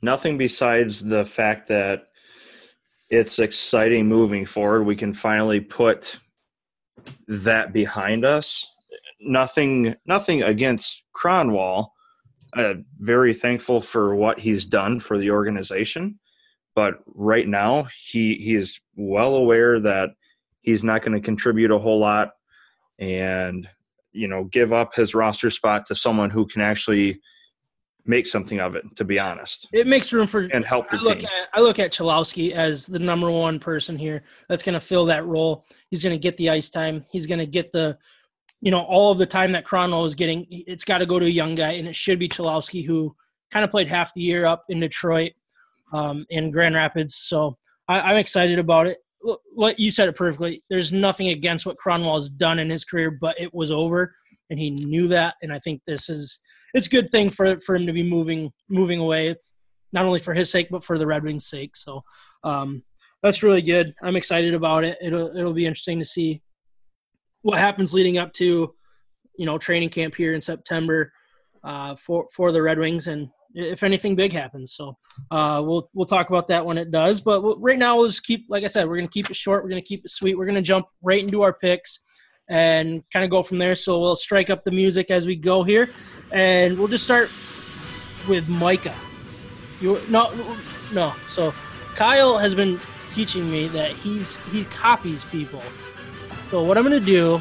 nothing 0.00 0.38
besides 0.38 1.04
the 1.04 1.26
fact 1.26 1.68
that 1.68 2.06
it's 3.10 3.38
exciting 3.38 4.06
moving 4.06 4.46
forward. 4.46 4.84
We 4.84 4.96
can 4.96 5.12
finally 5.12 5.60
put 5.60 6.18
that 7.28 7.72
behind 7.72 8.24
us. 8.24 8.66
Nothing, 9.20 9.94
nothing 10.06 10.42
against 10.42 11.02
Kronwall. 11.16 11.88
Uh, 12.56 12.74
very 13.00 13.34
thankful 13.34 13.80
for 13.82 14.14
what 14.14 14.38
he's 14.38 14.64
done 14.64 14.98
for 14.98 15.18
the 15.18 15.30
organization, 15.30 16.18
but 16.74 16.94
right 17.06 17.46
now 17.46 17.86
he 18.08 18.36
he 18.36 18.54
is 18.54 18.80
well 18.94 19.34
aware 19.34 19.78
that 19.78 20.10
he's 20.62 20.82
not 20.82 21.02
going 21.02 21.12
to 21.12 21.20
contribute 21.20 21.70
a 21.70 21.78
whole 21.78 21.98
lot, 21.98 22.30
and 22.98 23.68
you 24.12 24.26
know 24.26 24.44
give 24.44 24.72
up 24.72 24.94
his 24.94 25.14
roster 25.14 25.50
spot 25.50 25.84
to 25.86 25.94
someone 25.94 26.30
who 26.30 26.46
can 26.46 26.62
actually 26.62 27.20
make 28.06 28.26
something 28.26 28.60
of 28.60 28.74
it. 28.74 28.84
To 28.96 29.04
be 29.04 29.18
honest, 29.18 29.68
It 29.72 29.86
makes 29.86 30.12
room 30.12 30.26
for. 30.26 30.42
and 30.52 30.64
help 30.64 30.88
the 30.88 30.96
I 30.96 31.00
look 31.02 31.18
team. 31.18 31.26
at 31.42 31.48
I 31.52 31.60
look 31.60 31.78
at 31.78 31.92
Cholowski 31.92 32.52
as 32.52 32.86
the 32.86 32.98
number 33.00 33.30
one 33.30 33.58
person 33.58 33.98
here 33.98 34.22
that's 34.48 34.62
going 34.62 34.74
to 34.74 34.80
fill 34.80 35.06
that 35.06 35.26
role. 35.26 35.66
He's 35.90 36.02
going 36.02 36.14
to 36.14 36.18
get 36.18 36.36
the 36.38 36.48
ice 36.50 36.70
time. 36.70 37.04
He's 37.10 37.26
going 37.26 37.40
to 37.40 37.46
get 37.46 37.72
the, 37.72 37.98
you 38.66 38.72
know, 38.72 38.80
all 38.80 39.12
of 39.12 39.18
the 39.18 39.26
time 39.26 39.52
that 39.52 39.64
Kronwall 39.64 40.08
is 40.08 40.16
getting. 40.16 40.44
It's 40.50 40.82
got 40.82 40.98
to 40.98 41.06
go 41.06 41.20
to 41.20 41.26
a 41.26 41.28
young 41.28 41.54
guy, 41.54 41.74
and 41.74 41.86
it 41.86 41.94
should 41.94 42.18
be 42.18 42.28
Cholowski 42.28 42.84
who 42.84 43.14
kind 43.52 43.64
of 43.64 43.70
played 43.70 43.86
half 43.86 44.12
the 44.12 44.20
year 44.20 44.44
up 44.44 44.64
in 44.68 44.80
Detroit, 44.80 45.34
um, 45.92 46.26
in 46.30 46.50
Grand 46.50 46.74
Rapids. 46.74 47.14
So 47.14 47.58
I, 47.86 48.00
I'm 48.00 48.16
excited 48.16 48.58
about 48.58 48.88
it. 48.88 48.98
What 49.54 49.78
you 49.78 49.92
said 49.92 50.08
it 50.08 50.16
perfectly. 50.16 50.64
There's 50.68 50.92
nothing 50.92 51.28
against 51.28 51.64
what 51.64 51.76
Kronwall 51.76 52.16
has 52.16 52.28
done 52.28 52.58
in 52.58 52.68
his 52.68 52.84
career, 52.84 53.12
but 53.12 53.40
it 53.40 53.54
was 53.54 53.70
over, 53.70 54.12
and 54.50 54.58
he 54.58 54.70
knew 54.70 55.06
that. 55.06 55.36
And 55.42 55.52
I 55.52 55.60
think 55.60 55.82
this 55.86 56.08
is 56.08 56.40
it's 56.74 56.88
a 56.88 56.90
good 56.90 57.12
thing 57.12 57.30
for 57.30 57.60
for 57.60 57.76
him 57.76 57.86
to 57.86 57.92
be 57.92 58.02
moving 58.02 58.52
moving 58.68 58.98
away 58.98 59.36
not 59.92 60.06
only 60.06 60.18
for 60.18 60.34
his 60.34 60.50
sake 60.50 60.66
but 60.72 60.82
for 60.82 60.98
the 60.98 61.06
Red 61.06 61.22
Wings' 61.22 61.46
sake. 61.46 61.76
So 61.76 62.02
um, 62.42 62.82
that's 63.22 63.44
really 63.44 63.62
good. 63.62 63.94
I'm 64.02 64.16
excited 64.16 64.54
about 64.54 64.82
it. 64.82 64.98
It'll 65.00 65.36
it'll 65.36 65.52
be 65.52 65.66
interesting 65.66 66.00
to 66.00 66.04
see 66.04 66.42
what 67.46 67.58
happens 67.58 67.94
leading 67.94 68.18
up 68.18 68.32
to 68.32 68.74
you 69.38 69.46
know 69.46 69.56
training 69.56 69.88
camp 69.88 70.16
here 70.16 70.34
in 70.34 70.40
September 70.40 71.12
uh, 71.62 71.94
for 71.94 72.26
for 72.34 72.50
the 72.50 72.60
Red 72.60 72.78
Wings 72.78 73.06
and 73.06 73.28
if 73.54 73.84
anything 73.84 74.16
big 74.16 74.32
happens. 74.32 74.74
So 74.74 74.98
uh, 75.30 75.62
we'll 75.64 75.88
we'll 75.94 76.06
talk 76.06 76.28
about 76.28 76.48
that 76.48 76.66
when 76.66 76.76
it 76.76 76.90
does. 76.90 77.20
But 77.20 77.42
we'll, 77.42 77.58
right 77.60 77.78
now 77.78 77.96
we'll 77.96 78.08
just 78.08 78.24
keep 78.24 78.46
like 78.48 78.64
I 78.64 78.66
said 78.66 78.88
we're 78.88 78.96
gonna 78.96 79.08
keep 79.08 79.30
it 79.30 79.36
short. 79.36 79.62
We're 79.62 79.70
gonna 79.70 79.80
keep 79.80 80.04
it 80.04 80.10
sweet. 80.10 80.36
We're 80.36 80.46
gonna 80.46 80.60
jump 80.60 80.86
right 81.02 81.22
into 81.22 81.42
our 81.42 81.52
picks 81.52 82.00
and 82.48 83.04
kind 83.12 83.24
of 83.24 83.30
go 83.30 83.44
from 83.44 83.58
there. 83.58 83.76
So 83.76 84.00
we'll 84.00 84.16
strike 84.16 84.50
up 84.50 84.64
the 84.64 84.72
music 84.72 85.12
as 85.12 85.24
we 85.24 85.36
go 85.36 85.62
here, 85.62 85.88
and 86.32 86.76
we'll 86.76 86.88
just 86.88 87.04
start 87.04 87.30
with 88.28 88.48
Micah. 88.48 88.96
You 89.80 90.00
no 90.08 90.32
no. 90.92 91.14
So 91.30 91.54
Kyle 91.94 92.38
has 92.38 92.56
been 92.56 92.80
teaching 93.12 93.48
me 93.48 93.68
that 93.68 93.92
he's 93.92 94.38
he 94.50 94.64
copies 94.64 95.22
people. 95.22 95.62
So 96.50 96.62
what 96.62 96.78
I'm 96.78 96.84
gonna 96.84 97.00
do, 97.00 97.40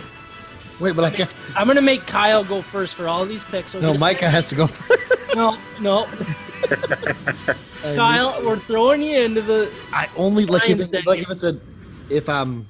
Wait, 0.79 0.95
but 0.95 1.05
I 1.05 1.09
can't. 1.11 1.33
I'm 1.55 1.67
gonna 1.67 1.81
make 1.81 2.05
Kyle 2.05 2.43
go 2.43 2.61
first 2.61 2.95
for 2.95 3.07
all 3.07 3.23
of 3.23 3.29
these 3.29 3.43
picks. 3.43 3.71
So 3.71 3.79
No, 3.79 3.93
Micah 3.93 4.29
has 4.29 4.49
to 4.49 4.55
go. 4.55 4.69
no, 5.35 5.55
no, 5.79 6.05
Kyle, 7.95 8.41
we're 8.43 8.59
throwing 8.59 9.01
you 9.01 9.19
into 9.19 9.41
the. 9.41 9.71
I 9.93 10.09
only 10.17 10.45
like 10.45 10.63
if, 10.63 10.79
Lions 10.79 10.93
it, 10.93 11.05
like 11.05 11.19
if 11.21 11.29
it's 11.29 11.43
a 11.43 11.59
if 12.09 12.27
I'm 12.27 12.65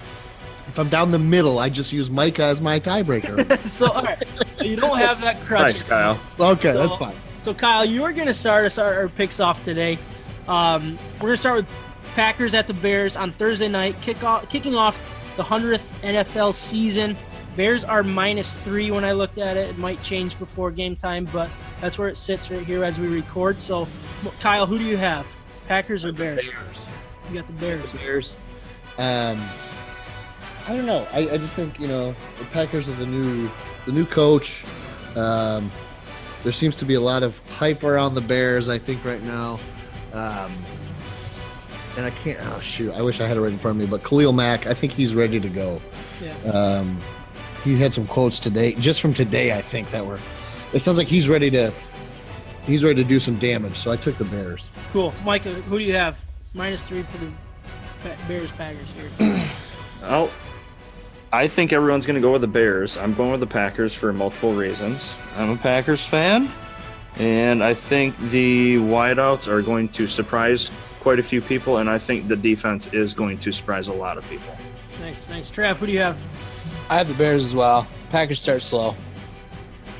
if 0.68 0.77
I'm 0.77 0.89
down 0.89 1.12
the 1.12 1.20
middle, 1.20 1.60
I 1.60 1.70
just 1.70 1.94
use 1.94 2.10
Micah 2.10 2.44
as 2.44 2.62
my 2.62 2.80
tiebreaker. 2.80 3.65
So 3.68 3.88
all 3.88 4.04
right, 4.04 4.22
you 4.62 4.75
don't 4.75 4.98
have 4.98 5.22
that 5.22 5.42
crutch. 5.46 5.62
Nice, 5.62 5.84
Kyle. 5.84 6.20
okay, 6.39 6.74
So- 6.74 6.77
that's 6.88 6.96
fine. 6.98 7.15
So 7.42 7.54
Kyle, 7.54 7.86
you 7.86 8.04
are 8.04 8.12
going 8.12 8.25
to 8.25 8.34
start 8.34 8.65
us 8.65 8.80
our, 8.80 9.01
our 9.01 9.08
picks 9.08 9.39
off 9.39 9.63
today. 9.63 10.00
Um, 10.48 10.98
we're 11.15 11.27
going 11.27 11.34
to 11.34 11.38
start 11.38 11.58
with 11.58 11.68
Packers 12.15 12.56
at 12.56 12.65
the 12.65 12.74
Bears 12.74 13.15
on 13.15 13.34
Thursday 13.34 13.68
night, 13.68 14.01
kick 14.01 14.24
off, 14.24 14.50
kicking 14.50 14.74
off 14.74 15.00
the 15.36 15.44
hundredth 15.44 15.89
NFL 16.01 16.54
season. 16.54 17.18
Bears 17.56 17.86
are 17.86 18.04
minus 18.04 18.58
three 18.58 18.92
when 18.92 19.06
I 19.06 19.13
looked 19.13 19.38
at 19.38 19.56
it. 19.56 19.70
It 19.70 19.77
might 19.77 20.01
change 20.04 20.38
before 20.38 20.72
game 20.72 20.96
time, 20.96 21.25
but 21.32 21.50
that's 21.80 21.98
where 21.98 22.10
it 22.10 22.18
sits 22.18 22.51
right 22.51 22.65
here 22.65 22.84
as 22.84 23.00
we 23.00 23.08
record. 23.08 23.62
So, 23.62 23.88
Kyle, 24.42 24.65
who 24.65 24.77
do 24.77 24.84
you 24.84 24.98
have? 24.98 25.25
Packers 25.68 26.04
or 26.04 26.12
Bears? 26.12 26.51
Bears. 26.51 26.88
You 27.30 27.36
got 27.36 27.48
the 27.48 27.54
Bears. 27.54 27.92
Bears. 27.94 28.36
Um, 28.98 29.42
I 30.68 30.75
don't 30.75 30.86
know. 30.86 31.08
I, 31.13 31.30
I 31.30 31.38
just 31.38 31.54
think 31.54 31.80
you 31.80 31.88
know 31.88 32.15
the 32.39 32.46
Packers 32.46 32.88
are 32.88 32.94
the 32.94 33.06
new 33.06 33.50
the 33.86 33.92
new 33.92 34.06
coach. 34.06 34.65
Um, 35.15 35.72
there 36.44 36.51
seems 36.51 36.77
to 36.77 36.86
be 36.86 36.96
a 36.96 37.01
lot 37.01 37.24
of 37.24 37.38
hype 37.50 37.84
around 37.84 38.15
the 38.15 38.22
Bears. 38.22 38.70
I 38.70 38.77
think 38.77 39.04
right 39.06 39.24
now, 39.24 39.60
um, 40.13 40.54
and 41.98 42.06
I 42.06 42.12
can't. 42.12 42.40
Oh 42.42 42.60
shoot! 42.60 42.94
I 42.94 43.02
wish 43.02 43.22
I 43.22 43.28
had 43.28 43.38
it 43.38 43.42
right 43.42 43.52
in 43.52 43.58
front 43.58 43.78
of 43.78 43.82
me. 43.82 43.88
But 43.88 44.04
Khalil 44.04 44.34
Mack, 44.34 44.68
I 44.68 44.74
think 44.74 44.92
he's 44.92 45.16
ready 45.16 45.40
to 45.40 45.50
go. 45.50 45.82
Yeah. 46.22 46.36
Um, 46.50 47.00
he 47.64 47.78
had 47.78 47.94
some 47.94 48.06
quotes 48.08 48.40
today, 48.40 48.74
just 48.74 49.02
from 49.02 49.14
today. 49.14 49.58
I 49.58 49.62
think 49.62 49.90
that 49.92 50.06
were. 50.06 50.20
It 50.74 50.84
sounds 50.84 50.98
like 50.98 51.08
he's 51.08 51.30
ready 51.30 51.50
to. 51.52 51.72
He's 52.66 52.84
ready 52.84 53.04
to 53.04 53.08
do 53.08 53.20
some 53.20 53.38
damage. 53.38 53.78
So 53.78 53.92
I 53.92 53.96
took 53.96 54.16
the 54.16 54.25
Bears. 54.25 54.72
Cool. 54.92 55.14
Mike. 55.24 55.44
who 55.44 55.78
do 55.78 55.84
you 55.84 55.94
have? 55.94 56.24
Minus 56.54 56.88
three 56.88 57.04
for 57.04 57.18
the 57.18 57.32
Bears 58.28 58.52
Packers 58.52 58.88
here. 58.98 59.50
oh, 60.04 60.32
I 61.32 61.48
think 61.48 61.74
everyone's 61.74 62.06
going 62.06 62.16
to 62.16 62.22
go 62.22 62.32
with 62.32 62.42
the 62.42 62.48
Bears. 62.48 62.98
I'm 62.98 63.14
going 63.14 63.32
with 63.32 63.40
the 63.40 63.48
Packers 63.48 63.94
for 63.94 64.12
multiple 64.14 64.54
reasons. 64.54 65.14
I'm 65.36 65.52
a 65.52 65.58
Packers 65.58 66.06
fan, 66.06 66.50
and 67.18 67.64
I 67.64 67.74
think 67.74 68.18
the 68.30 68.78
wideouts 68.78 69.48
are 69.48 69.62
going 69.62 69.90
to 69.90 70.08
surprise 70.08 70.72
quite 71.06 71.20
a 71.20 71.24
few 71.24 71.40
people, 71.40 71.78
and 71.78 71.88
I 71.88 72.00
think 72.00 72.28
the 72.28 72.36
defense 72.36 72.92
is 72.92 73.14
going 73.14 73.38
to 73.38 73.52
surprise 73.52 73.90
a 73.90 73.94
lot 73.94 74.18
of 74.18 74.28
people. 74.28 74.58
nice, 75.00 75.30
nice. 75.30 75.52
Trav, 75.52 75.80
what 75.80 75.86
do 75.86 75.92
you 75.94 76.00
have? 76.00 76.18
I 76.90 76.98
have 76.98 77.08
the 77.08 77.14
Bears 77.14 77.46
as 77.46 77.54
well. 77.54 77.86
Packers 78.10 78.42
start 78.42 78.64
slow. 78.64 78.96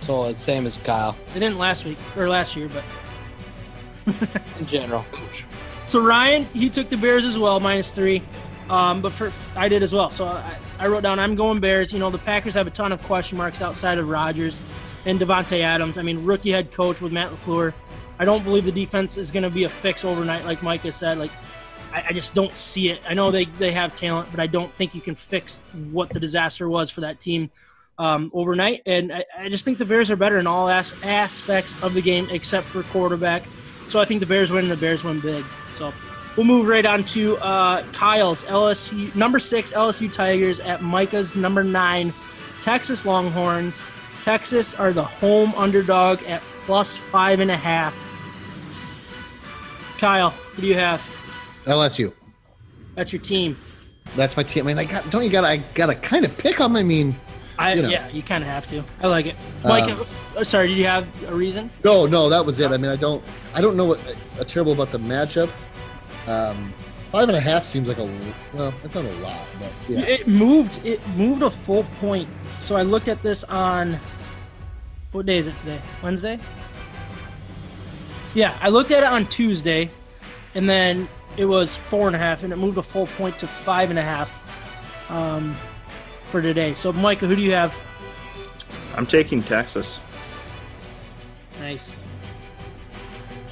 So 0.02 0.24
it's 0.24 0.40
the 0.40 0.44
same 0.44 0.66
as 0.66 0.78
Kyle 0.78 1.16
They 1.36 1.40
didn't 1.40 1.60
last 1.60 1.86
week 1.86 2.00
or 2.18 2.28
last 2.28 2.56
year, 2.56 2.70
but 2.70 4.32
in 4.60 4.66
general. 4.66 5.06
Coach. 5.12 5.46
So 5.86 6.00
Ryan, 6.00 6.46
he 6.46 6.72
took 6.72 6.90
the 6.90 6.98
Bears 6.98 7.24
as 7.24 7.38
well, 7.38 7.60
minus 7.60 7.94
three. 7.94 8.24
Um, 8.68 9.04
but 9.04 9.12
for 9.12 9.32
I 9.56 9.70
did 9.70 9.84
as 9.84 9.94
well. 9.94 10.10
So 10.10 10.26
I, 10.26 10.58
I 10.80 10.88
wrote 10.88 11.04
down 11.04 11.20
I'm 11.20 11.36
going 11.36 11.60
Bears. 11.60 11.94
You 11.94 12.00
know 12.00 12.10
the 12.10 12.18
Packers 12.18 12.56
have 12.56 12.66
a 12.66 12.72
ton 12.72 12.92
of 12.92 13.04
question 13.04 13.38
marks 13.38 13.62
outside 13.62 14.00
of 14.00 14.10
Rodgers 14.10 14.60
and 15.06 15.20
Davante 15.20 15.60
Adams. 15.60 16.00
I 16.00 16.02
mean 16.02 16.26
rookie 16.26 16.50
head 16.50 16.72
coach 16.72 17.00
with 17.00 17.12
Matt 17.12 17.32
Lafleur. 17.32 17.76
I 18.20 18.26
don't 18.26 18.44
believe 18.44 18.66
the 18.66 18.72
defense 18.72 19.18
is 19.18 19.32
going 19.32 19.44
to 19.44 19.50
be 19.50 19.66
a 19.66 19.70
fix 19.70 20.06
overnight, 20.06 20.46
like 20.46 20.64
Micah 20.64 20.92
said. 20.92 21.18
Like 21.18 21.32
I, 21.94 22.06
I 22.10 22.14
just 22.14 22.34
don't 22.34 22.54
see 22.54 22.90
it. 22.90 23.02
I 23.08 23.14
know 23.14 23.32
they 23.32 23.46
they 23.46 23.72
have 23.72 23.96
talent, 23.96 24.30
but 24.32 24.40
I 24.40 24.48
don't 24.48 24.72
think 24.74 24.96
you 24.96 25.02
can 25.02 25.16
fix 25.16 25.64
what 25.92 26.10
the 26.10 26.20
disaster 26.20 26.70
was 26.70 26.90
for 26.90 27.02
that 27.02 27.20
team 27.20 27.50
um, 27.98 28.32
overnight. 28.34 28.82
And 28.86 29.14
I, 29.14 29.26
I 29.38 29.50
just 29.50 29.66
think 29.66 29.78
the 29.78 29.86
Bears 29.86 30.12
are 30.12 30.16
better 30.16 30.40
in 30.40 30.48
all 30.48 30.70
as- 30.70 30.96
aspects 31.04 31.76
of 31.82 31.94
the 31.94 32.02
game 32.02 32.28
except 32.32 32.68
for 32.68 32.84
quarterback. 32.84 33.44
So 33.88 34.00
I 34.00 34.06
think 34.06 34.20
the 34.20 34.26
Bears 34.26 34.52
win 34.52 34.66
and 34.66 34.72
the 34.72 34.78
Bears 34.78 35.04
win 35.04 35.20
big. 35.20 35.46
So 35.72 35.94
we'll 36.36 36.46
move 36.46 36.68
right 36.68 36.86
on 36.86 37.04
to 37.06 37.38
uh, 37.38 37.84
Kyle's 37.94 38.44
LSU 38.46 39.16
number 39.16 39.40
six 39.40 39.72
LSU 39.72 40.12
Tigers 40.12 40.60
at 40.60 40.82
Micah's 40.82 41.36
number 41.36 41.64
nine 41.64 42.14
Texas 42.62 43.06
Longhorns. 43.06 43.86
Texas 44.24 44.74
are 44.74 44.92
the 44.92 45.04
home 45.04 45.54
underdog 45.56 46.24
at 46.24 46.42
plus 46.66 46.96
five 46.96 47.40
and 47.40 47.52
a 47.52 47.58
half. 47.58 47.96
Kyle, 49.98 50.30
who 50.32 50.62
do 50.62 50.68
you 50.68 50.75
have? 50.75 51.02
LSU. 51.66 52.14
That's 52.96 53.12
your 53.14 53.22
team. 53.22 53.58
That's 54.16 54.38
my 54.38 54.44
team. 54.44 54.66
I 54.66 54.68
mean, 54.68 54.78
I 54.80 54.86
got. 54.86 55.10
Don't 55.10 55.24
you 55.24 55.30
got? 55.30 55.44
I 55.44 55.58
got 55.74 55.88
to 55.88 55.96
kind 55.96 56.25
of 56.25 56.38
pick 56.38 56.58
them. 56.58 56.75
I 56.75 56.84
mean, 56.84 57.16
I 57.58 57.74
You 57.74 57.82
know. 57.84 57.90
yeah, 57.90 58.08
you 58.10 58.22
kind 58.22 58.44
of 58.44 58.50
have 58.50 58.68
to. 58.68 58.84
I 59.02 59.08
like 59.08 59.25
it. 59.25 59.36
Mike, 59.64 59.90
Um, 59.90 60.06
uh, 60.38 60.44
sorry, 60.44 60.68
did 60.68 60.78
you 60.78 60.86
have 60.86 61.08
a 61.30 61.36
reason? 61.36 61.70
no, 61.84 62.06
no, 62.06 62.30
that 62.30 62.46
was 62.46 62.60
it. 62.60 62.72
I 62.72 62.78
mean, 62.78 62.92
I 62.92 62.96
don't. 62.96 63.24
I 63.54 63.62
don't 63.62 63.75
know 63.75 63.86
what 63.86 64.00
uh, 64.40 64.44
terrible 64.44 64.74
about 64.74 64.92
the 64.92 65.00
matchup. 65.00 65.50
Um, 66.28 66.74
five 67.12 67.28
and 67.30 67.38
a 67.38 67.42
half 67.42 67.66
seems 67.66 67.88
like 67.88 67.98
a. 67.98 68.06
Well, 68.54 68.74
that's 68.82 68.96
not 68.96 69.06
a 69.06 69.12
lot, 69.16 69.40
but 69.60 69.72
yeah. 69.90 70.02
It 70.02 70.28
moved. 70.28 70.86
It 70.86 71.06
moved 71.18 71.42
a 71.42 71.50
full 71.50 71.84
point. 72.00 72.30
So 72.60 72.75
I 72.75 72.84
looked 72.84 73.08
at 73.08 73.22
this 73.24 73.44
on. 73.46 74.00
What 75.12 75.25
day 75.25 75.38
is 75.38 75.48
it 75.48 75.58
today? 75.58 75.80
Wednesday. 76.04 76.38
Yeah, 78.36 78.56
I 78.62 78.68
looked 78.68 78.92
at 78.92 79.01
it 79.01 79.08
on 79.08 79.25
Tuesday, 79.27 79.89
and 80.54 80.70
then 80.70 81.08
it 81.38 81.46
was 81.46 81.77
four 81.77 82.08
and 82.08 82.15
a 82.15 82.20
half, 82.20 82.44
and 82.44 82.51
it 82.51 82.58
moved 82.58 82.77
a 82.77 82.84
full 82.84 83.08
point 83.08 83.39
to 83.39 83.48
five 83.48 83.89
and 83.89 83.98
a 83.98 84.01
half 84.01 85.10
um, 85.10 85.56
for 86.25 86.42
today. 86.42 86.74
So, 86.74 86.92
Micah, 86.92 87.27
who 87.27 87.36
do 87.38 87.42
you 87.42 87.54
have? 87.54 87.74
I'm 88.96 89.06
taking 89.06 89.42
Texas. 89.42 90.00
Nice. 91.62 91.96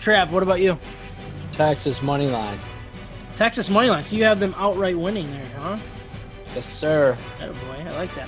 Trav, 0.02 0.32
what 0.32 0.44
about 0.44 0.60
you? 0.60 0.78
Texas 1.54 2.02
money 2.02 2.28
line. 2.28 2.60
Texas 3.38 3.70
money 3.70 3.90
line. 3.90 4.04
So 4.04 4.18
you 4.18 4.26
have 4.26 4.42
them 4.42 4.54
outright 4.58 4.98
winning 4.98 5.32
there, 5.32 5.50
huh? 5.58 5.78
Yes, 6.56 6.66
sir. 6.66 7.18
Oh 7.42 7.48
boy, 7.48 7.84
I 7.88 7.92
like 7.92 8.14
that. 8.16 8.28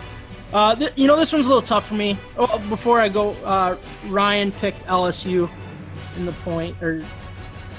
Uh, 0.54 0.76
th- 0.76 0.94
you 0.96 1.06
know, 1.06 1.18
this 1.18 1.34
one's 1.34 1.48
a 1.48 1.50
little 1.50 1.62
tough 1.62 1.86
for 1.86 1.96
me. 1.96 2.18
Oh, 2.38 2.60
before 2.70 3.02
I 3.02 3.10
go, 3.10 3.32
uh, 3.44 3.78
Ryan 4.08 4.54
picked 4.54 4.86
LSU 4.86 5.50
in 6.18 6.26
the 6.26 6.32
point, 6.32 6.82
or 6.82 7.04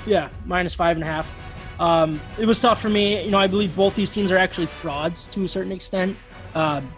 yeah, 0.06 0.28
minus 0.44 0.74
five 0.74 0.96
and 0.96 1.04
a 1.04 1.06
half. 1.06 1.80
Um, 1.80 2.20
it 2.38 2.46
was 2.46 2.60
tough 2.60 2.80
for 2.80 2.88
me. 2.88 3.22
You 3.22 3.30
know, 3.30 3.38
I 3.38 3.46
believe 3.46 3.74
both 3.76 3.94
these 3.94 4.10
teams 4.10 4.32
are 4.32 4.36
actually 4.36 4.66
frauds 4.66 5.28
to 5.28 5.44
a 5.44 5.48
certain 5.48 5.72
extent. 5.72 6.16
Um, 6.54 6.92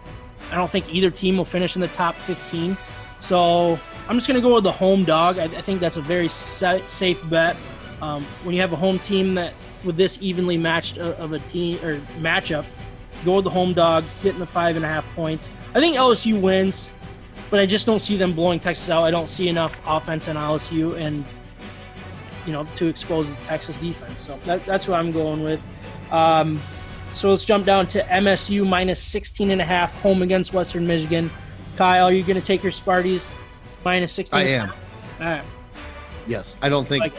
I 0.51 0.55
don't 0.55 0.71
think 0.71 0.93
either 0.93 1.11
team 1.11 1.37
will 1.37 1.45
finish 1.45 1.75
in 1.75 1.81
the 1.81 1.89
top 1.89 2.15
15. 2.15 2.77
So 3.21 3.79
I'm 4.07 4.15
just 4.15 4.27
going 4.27 4.41
to 4.41 4.47
go 4.47 4.55
with 4.55 4.63
the 4.63 4.71
home 4.71 5.03
dog. 5.03 5.37
I, 5.37 5.43
I 5.43 5.61
think 5.61 5.79
that's 5.79 5.97
a 5.97 6.01
very 6.01 6.29
sa- 6.29 6.85
safe 6.87 7.21
bet. 7.29 7.57
Um, 8.01 8.23
when 8.43 8.55
you 8.55 8.61
have 8.61 8.71
a 8.71 8.77
home 8.77 8.99
team 8.99 9.35
that 9.35 9.53
with 9.83 9.97
this 9.97 10.17
evenly 10.21 10.57
matched 10.57 10.97
uh, 10.97 11.15
of 11.17 11.33
a 11.33 11.39
team 11.39 11.83
or 11.83 11.99
matchup, 12.17 12.65
go 13.25 13.35
with 13.35 13.43
the 13.43 13.49
home 13.49 13.73
dog, 13.73 14.05
getting 14.23 14.39
the 14.39 14.45
five 14.45 14.77
and 14.77 14.85
a 14.85 14.87
half 14.87 15.05
points. 15.15 15.49
I 15.75 15.81
think 15.81 15.97
LSU 15.97 16.39
wins, 16.39 16.91
but 17.49 17.59
I 17.59 17.65
just 17.65 17.85
don't 17.85 18.01
see 18.01 18.17
them 18.17 18.33
blowing 18.33 18.59
Texas 18.59 18.89
out. 18.89 19.03
I 19.03 19.11
don't 19.11 19.29
see 19.29 19.47
enough 19.47 19.79
offense 19.85 20.27
in 20.27 20.37
LSU 20.37 20.95
and 20.97 21.23
you 22.45 22.53
know 22.53 22.65
to 22.75 22.87
expose 22.87 23.35
the 23.35 23.43
Texas 23.43 23.75
defense. 23.75 24.21
So 24.21 24.39
that, 24.45 24.65
that's 24.65 24.87
what 24.87 24.99
I'm 24.99 25.11
going 25.11 25.43
with. 25.43 25.61
Um, 26.11 26.59
so 27.13 27.29
let's 27.29 27.45
jump 27.45 27.65
down 27.65 27.87
to 27.87 28.01
MSU 28.03 28.67
minus 28.67 29.01
16 29.01 29.51
and 29.51 29.61
a 29.61 29.65
half 29.65 29.93
home 30.01 30.21
against 30.21 30.53
Western 30.53 30.85
Michigan. 30.85 31.29
Kyle, 31.75 32.05
are 32.05 32.13
you 32.13 32.23
going 32.23 32.39
to 32.39 32.45
take 32.45 32.63
your 32.63 32.71
Sparties 32.71 33.29
minus 33.83 34.11
16? 34.13 34.39
I 34.39 34.43
am. 34.43 34.69
All 35.19 35.27
right. 35.27 35.43
Yes, 36.27 36.55
I 36.61 36.69
don't 36.69 36.87
think. 36.87 37.03
Like. 37.03 37.13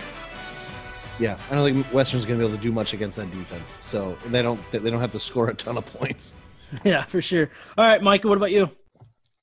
Yeah, 1.19 1.39
I 1.51 1.55
don't 1.55 1.65
think 1.65 1.93
Western's 1.93 2.25
going 2.25 2.39
to 2.39 2.45
be 2.45 2.49
able 2.49 2.57
to 2.57 2.63
do 2.63 2.73
much 2.73 2.95
against 2.95 3.19
that 3.19 3.31
defense. 3.31 3.77
So 3.81 4.17
they 4.27 4.43
don't. 4.43 4.61
They 4.71 4.91
don't 4.91 5.01
have 5.01 5.13
to 5.13 5.21
score 5.21 5.49
a 5.49 5.55
ton 5.55 5.77
of 5.77 5.87
points. 5.87 6.35
Yeah, 6.85 7.03
for 7.03 7.21
sure. 7.21 7.51
All 7.77 7.85
right, 7.85 8.01
Micah, 8.01 8.29
what 8.29 8.37
about 8.37 8.53
you? 8.53 8.71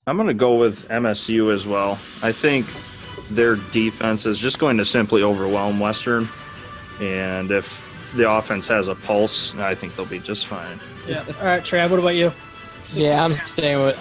I'm 0.07 0.15
going 0.15 0.27
to 0.27 0.33
go 0.33 0.55
with 0.55 0.87
MSU 0.87 1.53
as 1.53 1.67
well. 1.67 1.99
I 2.23 2.31
think 2.31 2.65
their 3.29 3.57
defense 3.57 4.25
is 4.25 4.39
just 4.39 4.57
going 4.57 4.77
to 4.77 4.85
simply 4.85 5.21
overwhelm 5.21 5.79
Western. 5.79 6.29
And 7.01 7.51
if 7.51 7.85
the 8.15 8.31
offense 8.31 8.67
has 8.67 8.87
a 8.87 8.95
pulse, 8.95 9.53
I 9.55 9.75
think 9.75 9.95
they'll 9.95 10.05
be 10.05 10.19
just 10.19 10.47
fine. 10.47 10.79
Yeah. 11.05 11.25
All 11.39 11.45
right, 11.45 11.61
Trav, 11.61 11.89
what 11.89 11.99
about 11.99 12.15
you? 12.15 12.31
Yeah, 12.93 13.23
I'm 13.23 13.33
staying 13.33 13.79
with 13.79 13.97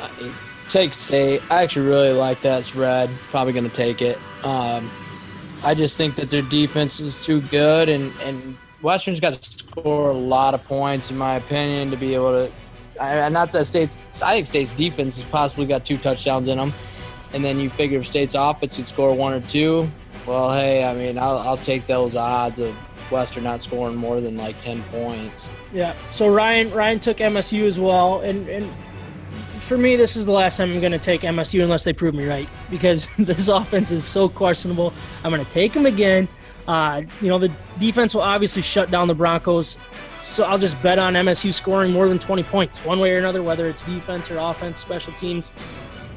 take 0.69 0.95
state. 0.95 1.43
I 1.51 1.65
actually 1.65 1.87
really 1.87 2.13
like 2.13 2.41
that 2.43 2.65
spread. 2.65 3.11
Probably 3.31 3.53
going 3.53 3.69
to 3.69 3.75
take 3.75 4.01
it. 4.01 4.19
Um, 4.45 4.91
I 5.65 5.75
just 5.75 5.97
think 5.97 6.15
that 6.17 6.31
their 6.31 6.43
defense 6.43 7.01
is 7.01 7.25
too 7.25 7.41
good, 7.43 7.89
and 7.89 8.13
and 8.23 8.57
Western's 8.83 9.19
got 9.19 9.35
to 9.35 9.43
score 9.43 10.11
a 10.11 10.17
lot 10.17 10.55
of 10.55 10.65
points, 10.65 11.11
in 11.11 11.19
my 11.19 11.35
opinion, 11.35 11.91
to 11.91 11.97
be 11.97 12.15
able 12.15 12.47
to. 12.47 12.53
I, 13.01 13.29
not 13.29 13.53
that 13.53 13.65
state's. 13.67 13.99
I 14.23 14.35
think 14.35 14.47
state's 14.47 14.73
defense 14.73 15.17
has 15.17 15.25
possibly 15.25 15.67
got 15.67 15.85
two 15.85 15.99
touchdowns 15.99 16.49
in 16.49 16.59
them, 16.59 16.73
and 17.33 17.45
then 17.45 17.59
you 17.59 17.71
figure 17.71 17.99
if 17.99 18.07
state's 18.07 18.35
offense 18.35 18.77
could 18.77 18.89
score 18.89 19.15
one 19.15 19.33
or 19.33 19.41
two. 19.43 19.91
Well, 20.27 20.53
hey, 20.53 20.85
I 20.85 20.95
mean, 20.95 21.19
I'll, 21.19 21.39
I'll 21.39 21.57
take 21.57 21.87
those 21.87 22.17
odds 22.17 22.59
of 22.59 22.75
Western 23.11 23.45
not 23.45 23.61
scoring 23.61 23.97
more 23.97 24.21
than 24.21 24.37
like 24.37 24.61
ten 24.61 24.83
points. 24.85 25.51
Yeah. 25.73 25.95
So 26.11 26.29
Ryan 26.29 26.71
Ryan 26.73 27.01
took 27.01 27.19
MSU 27.19 27.67
as 27.67 27.79
well, 27.79 28.21
and 28.21 28.49
and 28.49 28.71
for 29.61 29.77
me, 29.77 29.97
this 29.97 30.17
is 30.17 30.27
the 30.27 30.33
last 30.33 30.57
time 30.57 30.73
I'm 30.73 30.81
going 30.81 30.93
to 30.93 30.99
take 30.99 31.23
MSU 31.23 31.63
unless 31.63 31.83
they 31.83 31.93
prove 31.93 32.15
me 32.15 32.27
right 32.27 32.49
because 32.71 33.09
this 33.19 33.49
offense 33.49 33.91
is 33.91 34.05
so 34.05 34.29
questionable. 34.29 34.93
I'm 35.25 35.33
going 35.33 35.45
to 35.45 35.51
take 35.51 35.73
them 35.73 35.87
again. 35.87 36.29
Uh, 36.67 37.03
you 37.21 37.29
know, 37.29 37.39
the 37.39 37.51
defense 37.79 38.15
will 38.15 38.23
obviously 38.23 38.63
shut 38.63 38.91
down 38.91 39.07
the 39.07 39.15
Broncos, 39.15 39.79
so 40.17 40.45
I'll 40.45 40.59
just 40.59 40.81
bet 40.83 40.99
on 40.99 41.15
MSU 41.15 41.53
scoring 41.53 41.93
more 41.93 42.09
than 42.09 42.19
20 42.19 42.43
points, 42.45 42.85
one 42.85 42.99
way 42.99 43.15
or 43.15 43.19
another, 43.19 43.43
whether 43.43 43.67
it's 43.67 43.83
defense 43.83 44.31
or 44.31 44.39
offense, 44.39 44.79
special 44.79 45.13
teams. 45.13 45.53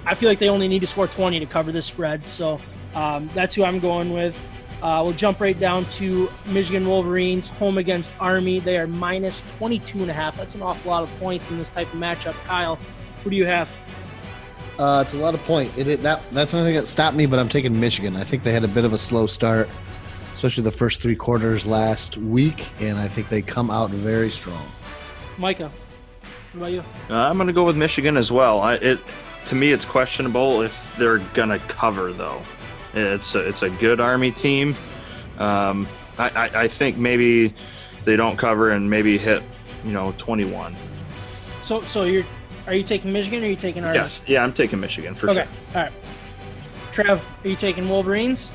I 0.06 0.16
feel 0.16 0.28
like 0.28 0.40
they 0.40 0.50
only 0.50 0.68
need 0.68 0.80
to 0.80 0.88
score 0.88 1.08
20 1.08 1.40
to 1.40 1.46
cover 1.46 1.72
this 1.72 1.86
spread, 1.86 2.26
so 2.26 2.60
um, 2.96 3.30
that's 3.36 3.54
who 3.54 3.64
I'm 3.64 3.80
going 3.80 4.12
with. 4.12 4.38
Uh, 4.82 5.02
we'll 5.04 5.14
jump 5.14 5.42
right 5.42 5.60
down 5.60 5.86
to 5.86 6.32
Michigan 6.48 6.88
Wolverines 6.88 7.50
home 7.50 7.78
against 7.78 8.12
Army. 8.20 8.60
They 8.60 8.78
are 8.78 8.88
minus 8.88 9.44
22 9.58 10.00
and 10.00 10.10
a 10.10 10.14
half. 10.14 10.38
That's 10.38 10.56
an 10.56 10.62
awful 10.62 10.90
lot 10.90 11.04
of 11.04 11.10
points 11.20 11.52
in 11.52 11.58
this 11.58 11.70
type 11.70 11.94
of 11.94 12.00
matchup. 12.00 12.34
Kyle, 12.46 12.80
who 13.24 13.30
do 13.30 13.36
you 13.36 13.46
have? 13.46 13.70
Uh, 14.80 15.02
it's 15.02 15.14
a 15.14 15.18
lot 15.18 15.34
of 15.34 15.44
point. 15.44 15.78
It, 15.78 15.88
it 15.88 16.04
that 16.04 16.22
that's 16.32 16.52
the 16.52 16.58
only 16.58 16.72
thing 16.72 16.80
that 16.80 16.88
stopped 16.88 17.18
me. 17.18 17.26
But 17.26 17.40
I'm 17.40 17.50
taking 17.50 17.78
Michigan. 17.78 18.16
I 18.16 18.24
think 18.24 18.44
they 18.44 18.54
had 18.54 18.64
a 18.64 18.68
bit 18.70 18.86
of 18.86 18.94
a 18.94 18.98
slow 18.98 19.28
start, 19.28 19.68
especially 20.40 20.64
the 20.64 20.72
first 20.72 21.02
three 21.02 21.18
quarters 21.18 21.66
last 21.66 22.16
week, 22.16 22.70
and 22.80 22.98
I 22.98 23.10
think 23.10 23.28
they 23.28 23.42
come 23.42 23.70
out 23.70 23.90
very 23.90 24.32
strong. 24.32 24.66
Micah, 25.38 25.70
what 26.54 26.56
about 26.56 26.72
you? 26.72 26.80
Uh, 27.10 27.16
I'm 27.16 27.36
going 27.36 27.48
to 27.48 27.54
go 27.54 27.66
with 27.66 27.76
Michigan 27.76 28.16
as 28.16 28.32
well. 28.32 28.62
I, 28.62 28.76
it 28.76 29.00
to 29.48 29.56
me, 29.56 29.74
it's 29.74 29.84
questionable 29.84 30.62
if 30.62 30.96
they're 30.96 31.18
going 31.34 31.50
to 31.50 31.60
cover 31.60 32.14
though. 32.14 32.42
It's 32.94 33.36
a, 33.36 33.50
it's 33.50 33.64
a 33.64 33.70
good 33.70 34.00
Army 34.00 34.32
team. 34.32 34.76
Um, 35.40 35.86
I, 36.18 36.30
I, 36.30 36.62
I 36.62 36.68
think 36.70 36.96
maybe 36.96 37.54
they 38.06 38.16
don't 38.16 38.38
cover 38.38 38.72
and 38.72 38.90
maybe 38.90 39.18
hit, 39.18 39.44
you 39.84 39.92
know, 39.92 40.14
21. 40.18 40.74
So, 41.66 41.82
so 41.82 42.04
you're 42.04 42.24
are 42.66 42.74
you 42.74 42.84
taking 42.84 43.12
Michigan 43.12 43.44
or 43.44 43.48
are 43.48 43.50
you 43.50 43.58
taking 43.58 43.84
Army? 43.84 43.98
Yes, 43.98 44.24
yeah, 44.26 44.42
I'm 44.42 44.54
taking 44.54 44.80
Michigan 44.80 45.16
for 45.16 45.32
Okay. 45.32 45.42
sure. 45.42 45.44
Okay, 45.44 45.52
all 45.76 45.84
right. 45.84 45.92
Trev, 46.94 47.38
are 47.44 47.48
you 47.50 47.58
taking 47.58 47.90
Wolverines? 47.90 48.54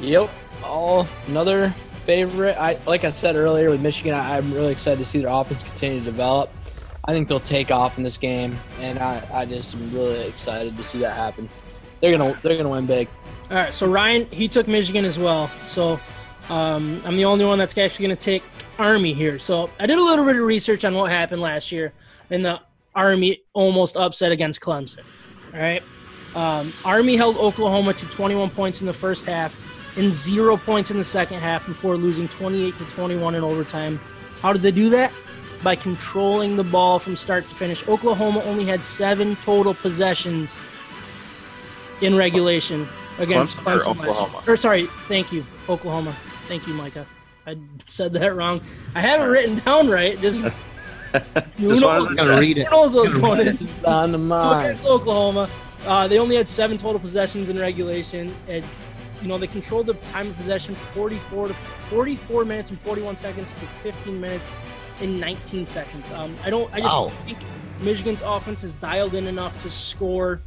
Yep. 0.00 0.28
All 0.62 1.06
another 1.26 1.74
favorite. 2.04 2.56
I 2.58 2.78
like 2.86 3.04
I 3.04 3.12
said 3.12 3.36
earlier 3.36 3.68
with 3.68 3.82
Michigan. 3.82 4.14
I, 4.14 4.38
I'm 4.38 4.52
really 4.54 4.72
excited 4.72 4.98
to 4.98 5.04
see 5.04 5.18
their 5.18 5.28
offense 5.28 5.62
continue 5.62 5.98
to 5.98 6.04
develop. 6.04 6.50
I 7.04 7.12
think 7.12 7.28
they'll 7.28 7.38
take 7.40 7.70
off 7.70 7.98
in 7.98 8.04
this 8.04 8.18
game, 8.18 8.58
and 8.80 8.98
I, 8.98 9.26
I 9.32 9.44
just 9.44 9.74
am 9.74 9.92
really 9.92 10.26
excited 10.26 10.76
to 10.76 10.82
see 10.82 10.98
that 11.00 11.16
happen. 11.16 11.48
They're 12.00 12.16
gonna 12.16 12.38
they're 12.42 12.56
gonna 12.56 12.70
win 12.70 12.86
big. 12.86 13.08
All 13.50 13.56
right. 13.56 13.74
So 13.74 13.86
Ryan, 13.86 14.26
he 14.30 14.48
took 14.48 14.68
Michigan 14.68 15.04
as 15.04 15.18
well. 15.18 15.48
So 15.66 16.00
um, 16.48 17.02
I'm 17.04 17.16
the 17.16 17.26
only 17.26 17.44
one 17.44 17.58
that's 17.58 17.76
actually 17.76 18.08
to 18.08 18.16
take 18.16 18.42
Army 18.78 19.12
here. 19.12 19.38
So 19.38 19.68
I 19.78 19.84
did 19.86 19.98
a 19.98 20.02
little 20.02 20.24
bit 20.24 20.36
of 20.36 20.42
research 20.42 20.86
on 20.86 20.94
what 20.94 21.10
happened 21.10 21.42
last 21.42 21.72
year, 21.72 21.92
and 22.30 22.42
the 22.42 22.60
Army 22.94 23.42
almost 23.52 23.98
upset 23.98 24.32
against 24.32 24.60
Clemson. 24.60 25.04
All 25.52 25.60
right. 25.60 25.82
Um, 26.34 26.72
Army 26.86 27.16
held 27.16 27.36
Oklahoma 27.36 27.92
to 27.92 28.06
21 28.06 28.50
points 28.50 28.80
in 28.80 28.86
the 28.86 28.92
first 28.92 29.26
half 29.26 29.54
and 29.98 30.12
zero 30.12 30.56
points 30.56 30.90
in 30.90 30.96
the 30.96 31.04
second 31.04 31.40
half 31.40 31.66
before 31.66 31.96
losing 31.96 32.28
28 32.28 32.76
to 32.78 32.84
21 32.84 33.34
in 33.34 33.42
overtime. 33.44 33.98
How 34.40 34.52
did 34.52 34.62
they 34.62 34.70
do 34.70 34.88
that? 34.90 35.12
By 35.62 35.74
controlling 35.74 36.56
the 36.56 36.62
ball 36.64 36.98
from 37.00 37.16
start 37.16 37.42
to 37.48 37.54
finish. 37.54 37.86
Oklahoma 37.88 38.40
only 38.44 38.64
had 38.64 38.84
seven 38.84 39.34
total 39.44 39.74
possessions 39.74 40.60
in 42.00 42.14
regulation 42.16 42.86
against 43.18 43.56
Clemson 43.56 43.64
or 43.66 43.80
Clemson. 43.80 43.86
last. 44.06 44.18
Oklahoma? 44.20 44.42
Or 44.46 44.56
sorry, 44.56 44.86
thank 45.08 45.32
you, 45.32 45.44
Oklahoma. 45.68 46.12
Thank 46.46 46.66
you, 46.68 46.74
Micah. 46.74 47.06
I 47.46 47.56
said 47.88 48.12
that 48.12 48.36
wrong. 48.36 48.60
I 48.94 49.00
have 49.00 49.20
it 49.20 49.24
written 49.24 49.58
down 49.58 49.88
right. 49.88 50.18
Just 50.20 50.38
who 50.40 50.50
Just 50.50 51.52
knows, 51.58 51.82
wanted 51.82 52.08
to 52.10 52.14
Gotta 52.14 52.40
read 52.40 52.58
it. 52.58 52.66
who 52.68 52.70
knows 52.76 52.94
what's 52.94 53.12
Gotta 53.14 53.22
going 53.26 53.38
read 53.38 53.46
in. 53.48 53.52
It's 53.68 53.84
on 53.84 54.12
the 54.12 54.18
mind. 54.18 54.66
against 54.66 54.84
Oklahoma. 54.84 55.48
Uh, 55.86 56.06
they 56.06 56.18
only 56.18 56.36
had 56.36 56.48
seven 56.48 56.76
total 56.78 57.00
possessions 57.00 57.48
in 57.48 57.58
regulation, 57.58 58.34
and 58.46 58.64
you 59.22 59.28
know 59.28 59.38
they 59.38 59.46
controlled 59.46 59.86
the 59.86 59.94
time 60.12 60.28
of 60.28 60.36
possession 60.36 60.74
44 60.74 61.48
to 61.48 61.54
44 61.54 62.44
minutes 62.44 62.70
and 62.70 62.80
41 62.80 63.16
seconds 63.16 63.52
to 63.54 63.60
15 63.82 64.20
minutes 64.20 64.50
and 65.00 65.20
19 65.20 65.66
seconds. 65.66 66.10
Um, 66.12 66.36
I 66.44 66.50
don't. 66.50 66.72
I 66.72 66.80
just 66.80 66.94
Wow. 66.94 67.12
think 67.24 67.38
Michigan's 67.80 68.22
offense 68.22 68.64
is 68.64 68.74
dialed 68.74 69.14
in 69.14 69.26
enough 69.26 69.60
to 69.62 69.70
score. 69.70 70.40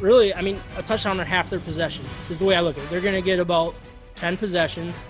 Really, 0.00 0.32
I 0.34 0.42
mean, 0.42 0.60
a 0.76 0.82
touchdown 0.82 1.18
on 1.18 1.26
half 1.26 1.50
their 1.50 1.58
possessions 1.60 2.08
is 2.30 2.38
the 2.38 2.44
way 2.44 2.54
I 2.54 2.60
look 2.60 2.78
at 2.78 2.84
it. 2.84 2.90
They're 2.90 3.00
going 3.00 3.16
to 3.16 3.20
get 3.22 3.40
about 3.40 3.74
10 4.14 4.36
possessions, 4.36 5.04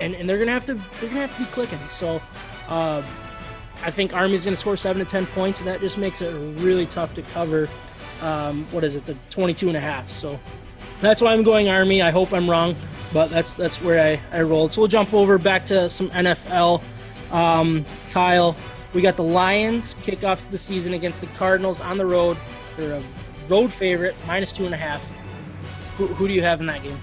and, 0.00 0.14
and 0.14 0.28
they're 0.28 0.36
going 0.36 0.46
to 0.46 0.52
have 0.52 0.64
to 0.66 0.74
they're 0.74 1.10
going 1.10 1.14
to 1.22 1.26
have 1.26 1.36
to 1.36 1.42
be 1.44 1.50
clicking. 1.50 1.78
So. 1.90 2.20
Uh, 2.68 3.02
I 3.82 3.90
think 3.90 4.12
Army's 4.12 4.44
going 4.44 4.54
to 4.54 4.60
score 4.60 4.76
seven 4.76 5.02
to 5.02 5.10
ten 5.10 5.24
points, 5.24 5.60
and 5.60 5.66
that 5.66 5.80
just 5.80 5.96
makes 5.96 6.20
it 6.20 6.30
really 6.60 6.84
tough 6.84 7.14
to 7.14 7.22
cover. 7.22 7.66
Um, 8.20 8.64
what 8.72 8.84
is 8.84 8.94
it, 8.94 9.06
the 9.06 9.16
22 9.30 9.68
and 9.68 9.76
a 9.76 9.80
half? 9.80 10.10
So 10.10 10.38
that's 11.00 11.20
why 11.20 11.32
I'm 11.32 11.42
going 11.42 11.68
Army. 11.68 12.02
I 12.02 12.10
hope 12.10 12.32
I'm 12.32 12.48
wrong, 12.48 12.76
but 13.12 13.30
that's 13.30 13.54
that's 13.54 13.80
where 13.80 14.20
I, 14.32 14.36
I 14.36 14.42
rolled. 14.42 14.72
So 14.72 14.80
we'll 14.80 14.88
jump 14.88 15.14
over 15.14 15.38
back 15.38 15.66
to 15.66 15.88
some 15.88 16.10
NFL. 16.10 16.82
Um, 17.32 17.84
Kyle, 18.10 18.56
we 18.92 19.02
got 19.02 19.16
the 19.16 19.22
Lions 19.22 19.96
kick 20.02 20.24
off 20.24 20.48
the 20.50 20.58
season 20.58 20.94
against 20.94 21.20
the 21.20 21.26
Cardinals 21.28 21.80
on 21.80 21.98
the 21.98 22.06
road. 22.06 22.36
They're 22.76 22.94
a 22.94 23.02
road 23.48 23.72
favorite, 23.72 24.14
minus 24.26 24.52
two 24.52 24.64
and 24.64 24.74
a 24.74 24.78
half. 24.78 25.12
Who, 25.96 26.06
who 26.06 26.26
do 26.26 26.34
you 26.34 26.42
have 26.42 26.60
in 26.60 26.66
that 26.66 26.82
game? 26.82 26.98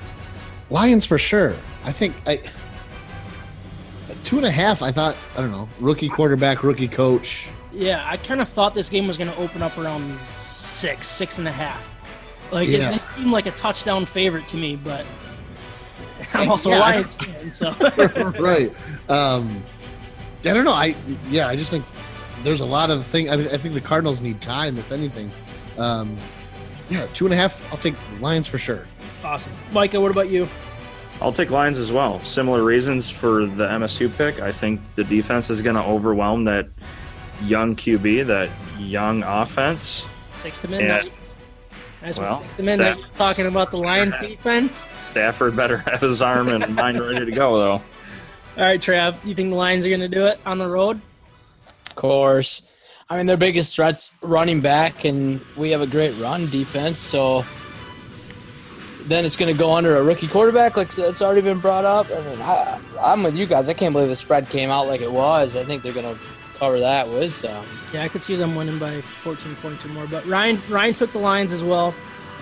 Lions 0.69 1.05
for 1.05 1.17
sure. 1.17 1.55
I 1.85 1.91
think 1.91 2.15
I 2.25 2.41
two 4.23 4.37
and 4.37 4.45
a 4.45 4.51
half. 4.51 4.81
I 4.81 4.91
thought 4.91 5.15
I 5.35 5.41
don't 5.41 5.51
know. 5.51 5.69
Rookie 5.79 6.09
quarterback, 6.09 6.63
rookie 6.63 6.87
coach. 6.87 7.49
Yeah, 7.71 8.03
I 8.09 8.17
kind 8.17 8.41
of 8.41 8.49
thought 8.49 8.73
this 8.73 8.89
game 8.89 9.07
was 9.07 9.17
going 9.17 9.29
to 9.29 9.37
open 9.37 9.61
up 9.61 9.77
around 9.77 10.17
six, 10.39 11.07
six 11.07 11.37
and 11.37 11.47
a 11.47 11.51
half. 11.51 11.96
Like 12.51 12.69
it, 12.69 12.79
Yeah. 12.79 12.95
it 12.95 13.01
seemed 13.01 13.31
like 13.31 13.45
a 13.45 13.51
touchdown 13.51 14.05
favorite 14.05 14.47
to 14.49 14.57
me, 14.57 14.75
but 14.75 15.05
I'm 16.33 16.49
also 16.49 16.69
Yeah, 16.69 16.77
a 16.77 16.81
I- 16.81 16.91
Lions 16.95 17.15
fan, 17.15 17.51
so 17.51 17.71
right. 18.39 18.71
Um, 19.09 19.63
I 20.41 20.53
don't 20.53 20.65
know. 20.65 20.71
I 20.73 20.95
yeah. 21.29 21.47
I 21.47 21.55
just 21.55 21.71
think 21.71 21.83
there's 22.43 22.61
a 22.61 22.65
lot 22.65 22.89
of 22.89 23.05
thing. 23.05 23.29
I, 23.29 23.33
I 23.33 23.57
think 23.57 23.73
the 23.73 23.81
Cardinals 23.81 24.21
need 24.21 24.39
time, 24.41 24.77
if 24.77 24.91
anything. 24.91 25.31
Um, 25.77 26.15
yeah, 26.89 27.05
two 27.13 27.25
and 27.25 27.33
a 27.33 27.37
half. 27.37 27.61
I'll 27.73 27.79
take 27.79 27.95
Lions 28.21 28.47
for 28.47 28.57
sure. 28.57 28.87
awesome. 29.23 29.51
Micah, 29.71 29.99
what 29.99 30.11
about 30.11 30.29
you? 30.29 30.47
I'll 31.19 31.33
take 31.33 31.49
Lions 31.51 31.79
as 31.79 31.91
well. 31.91 32.23
Similar 32.23 32.63
reasons 32.63 33.09
for 33.09 33.45
the 33.47 33.67
MSU 33.67 34.15
pick. 34.17 34.39
I 34.39 34.51
think 34.51 34.79
the 34.95 35.03
defense 35.03 35.49
is 35.49 35.61
going 35.61 35.75
to 35.75 35.81
overwhelm 35.83 36.45
that 36.45 36.67
young 37.43 37.75
QB, 37.75 38.27
that 38.27 38.49
young 38.79 39.23
offense. 39.23 40.05
Six 40.33 40.61
to 40.61 40.67
midnight. 40.69 41.11
That's 42.01 42.19
Well, 42.19 42.35
what 42.39 42.43
six 42.43 42.53
to 42.57 42.63
midnight. 42.63 42.99
Staff- 42.99 43.17
Talking 43.17 43.45
about 43.47 43.71
the 43.71 43.77
Lions 43.77 44.15
defense. 44.21 44.85
Stafford 45.11 45.55
better 45.55 45.77
have 45.77 46.01
his 46.01 46.21
arm 46.21 46.49
and 46.49 46.75
mind 46.75 46.99
ready 46.99 47.25
to 47.25 47.31
go, 47.31 47.57
though. 47.57 47.71
All 48.57 48.63
right, 48.63 48.79
Trav, 48.81 49.15
you 49.25 49.35
think 49.35 49.49
the 49.51 49.55
Lions 49.55 49.85
are 49.85 49.89
going 49.89 50.01
to 50.01 50.07
do 50.07 50.25
it 50.25 50.39
on 50.45 50.57
the 50.57 50.67
road? 50.67 50.99
Of 51.89 51.95
course. 51.95 52.61
I 53.09 53.17
mean, 53.17 53.25
their 53.25 53.37
biggest 53.37 53.75
threat's 53.75 54.11
running 54.21 54.61
back, 54.61 55.05
and 55.05 55.39
we 55.55 55.71
have 55.71 55.81
a 55.81 55.87
great 55.87 56.11
run 56.17 56.49
defense. 56.49 56.99
So 56.99 57.45
then 59.05 59.23
it's 59.25 59.37
going 59.37 59.53
to 59.53 59.57
go 59.57 59.71
under 59.73 59.95
a 59.97 60.03
rookie 60.03 60.27
quarterback, 60.27 60.75
like 60.75 60.95
it's 60.97 61.21
already 61.21 61.41
been 61.41 61.59
brought 61.59 61.85
up. 61.85 62.07
I 62.11 62.19
mean, 62.21 62.41
I, 62.41 62.79
I'm 63.01 63.23
with 63.23 63.37
you 63.37 63.45
guys. 63.45 63.69
I 63.69 63.73
can't 63.73 63.93
believe 63.93 64.09
the 64.09 64.15
spread 64.15 64.49
came 64.49 64.69
out 64.69 64.87
like 64.87 65.01
it 65.01 65.11
was. 65.11 65.55
I 65.55 65.63
think 65.63 65.81
they're 65.83 65.93
going 65.93 66.13
to 66.15 66.21
cover 66.57 66.79
that 66.79 67.07
with 67.07 67.33
some. 67.33 67.65
Yeah, 67.93 68.03
I 68.03 68.07
could 68.07 68.21
see 68.23 68.35
them 68.35 68.55
winning 68.55 68.79
by 68.79 69.01
14 69.01 69.55
points 69.57 69.85
or 69.85 69.89
more. 69.89 70.07
But 70.07 70.25
Ryan, 70.25 70.61
Ryan 70.69 70.93
took 70.93 71.11
the 71.11 71.19
Lions 71.19 71.53
as 71.53 71.63
well. 71.63 71.93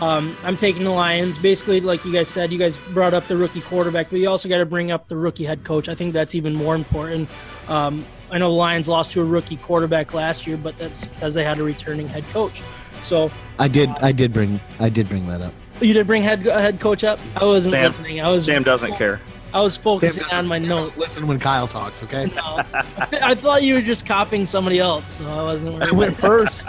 Um, 0.02 0.36
I'm 0.44 0.58
taking 0.58 0.84
the 0.84 0.92
Lions. 0.92 1.38
Basically, 1.38 1.80
like 1.80 2.04
you 2.04 2.12
guys 2.12 2.28
said, 2.28 2.52
you 2.52 2.60
guys 2.60 2.76
brought 2.94 3.14
up 3.14 3.28
the 3.28 3.38
rookie 3.38 3.62
quarterback, 3.62 4.10
but 4.10 4.20
you 4.20 4.30
also 4.30 4.50
got 4.50 4.58
to 4.58 4.66
bring 4.66 4.92
up 4.92 5.08
the 5.08 5.16
rookie 5.16 5.46
head 5.46 5.64
coach. 5.64 5.88
I 5.88 5.96
think 5.96 6.14
that's 6.14 6.36
even 6.36 6.54
more 6.54 6.76
important. 6.76 7.30
Um, 7.68 8.06
I 8.32 8.38
know 8.38 8.50
the 8.50 8.56
Lions 8.56 8.88
lost 8.88 9.12
to 9.14 9.22
a 9.22 9.24
rookie 9.24 9.58
quarterback 9.58 10.14
last 10.14 10.48
year, 10.48 10.58
but 10.58 10.78
that's 10.78 11.06
because 11.06 11.34
they 11.34 11.44
had 11.44 11.60
a 11.60 11.64
returning 11.64 12.08
head 12.08 12.26
coach. 12.32 12.62
So 13.04 13.32
I 13.60 13.68
did. 13.68 13.90
I 14.02 14.12
did 14.12 14.34
bring. 14.34 14.60
I 14.80 14.90
did 14.90 15.08
bring 15.08 15.28
that 15.28 15.42
up. 15.42 15.54
you 15.80 15.94
did 15.94 16.08
bring 16.08 16.24
head 16.24 16.42
head 16.42 16.80
coach 16.80 17.04
up. 17.04 17.20
I 17.36 17.46
wasn't 17.46 17.74
Sam- 17.74 17.86
listening. 17.86 18.22
I 18.22 18.30
was 18.30 18.44
Sam 18.46 18.64
doesn't 18.64 18.96
care. 18.96 19.22
I 19.56 19.62
was 19.62 19.78
focusing 19.78 20.26
on 20.34 20.48
my 20.48 20.58
Sam 20.58 20.68
notes. 20.68 20.98
Listen 20.98 21.28
when 21.28 21.40
Kyle 21.40 21.66
talks. 21.66 22.04
Okay. 22.04 22.26
No, 22.36 22.62
I 22.74 23.36
thought 23.36 23.64
you 23.64 23.76
were 23.76 23.82
just 23.82 24.06
copying 24.06 24.46
somebody 24.46 24.80
else, 24.80 25.16
so 25.16 25.26
I 25.30 25.44
wasn't. 25.44 25.82
I 25.82 25.92
went 25.92 26.18
first. 26.18 26.68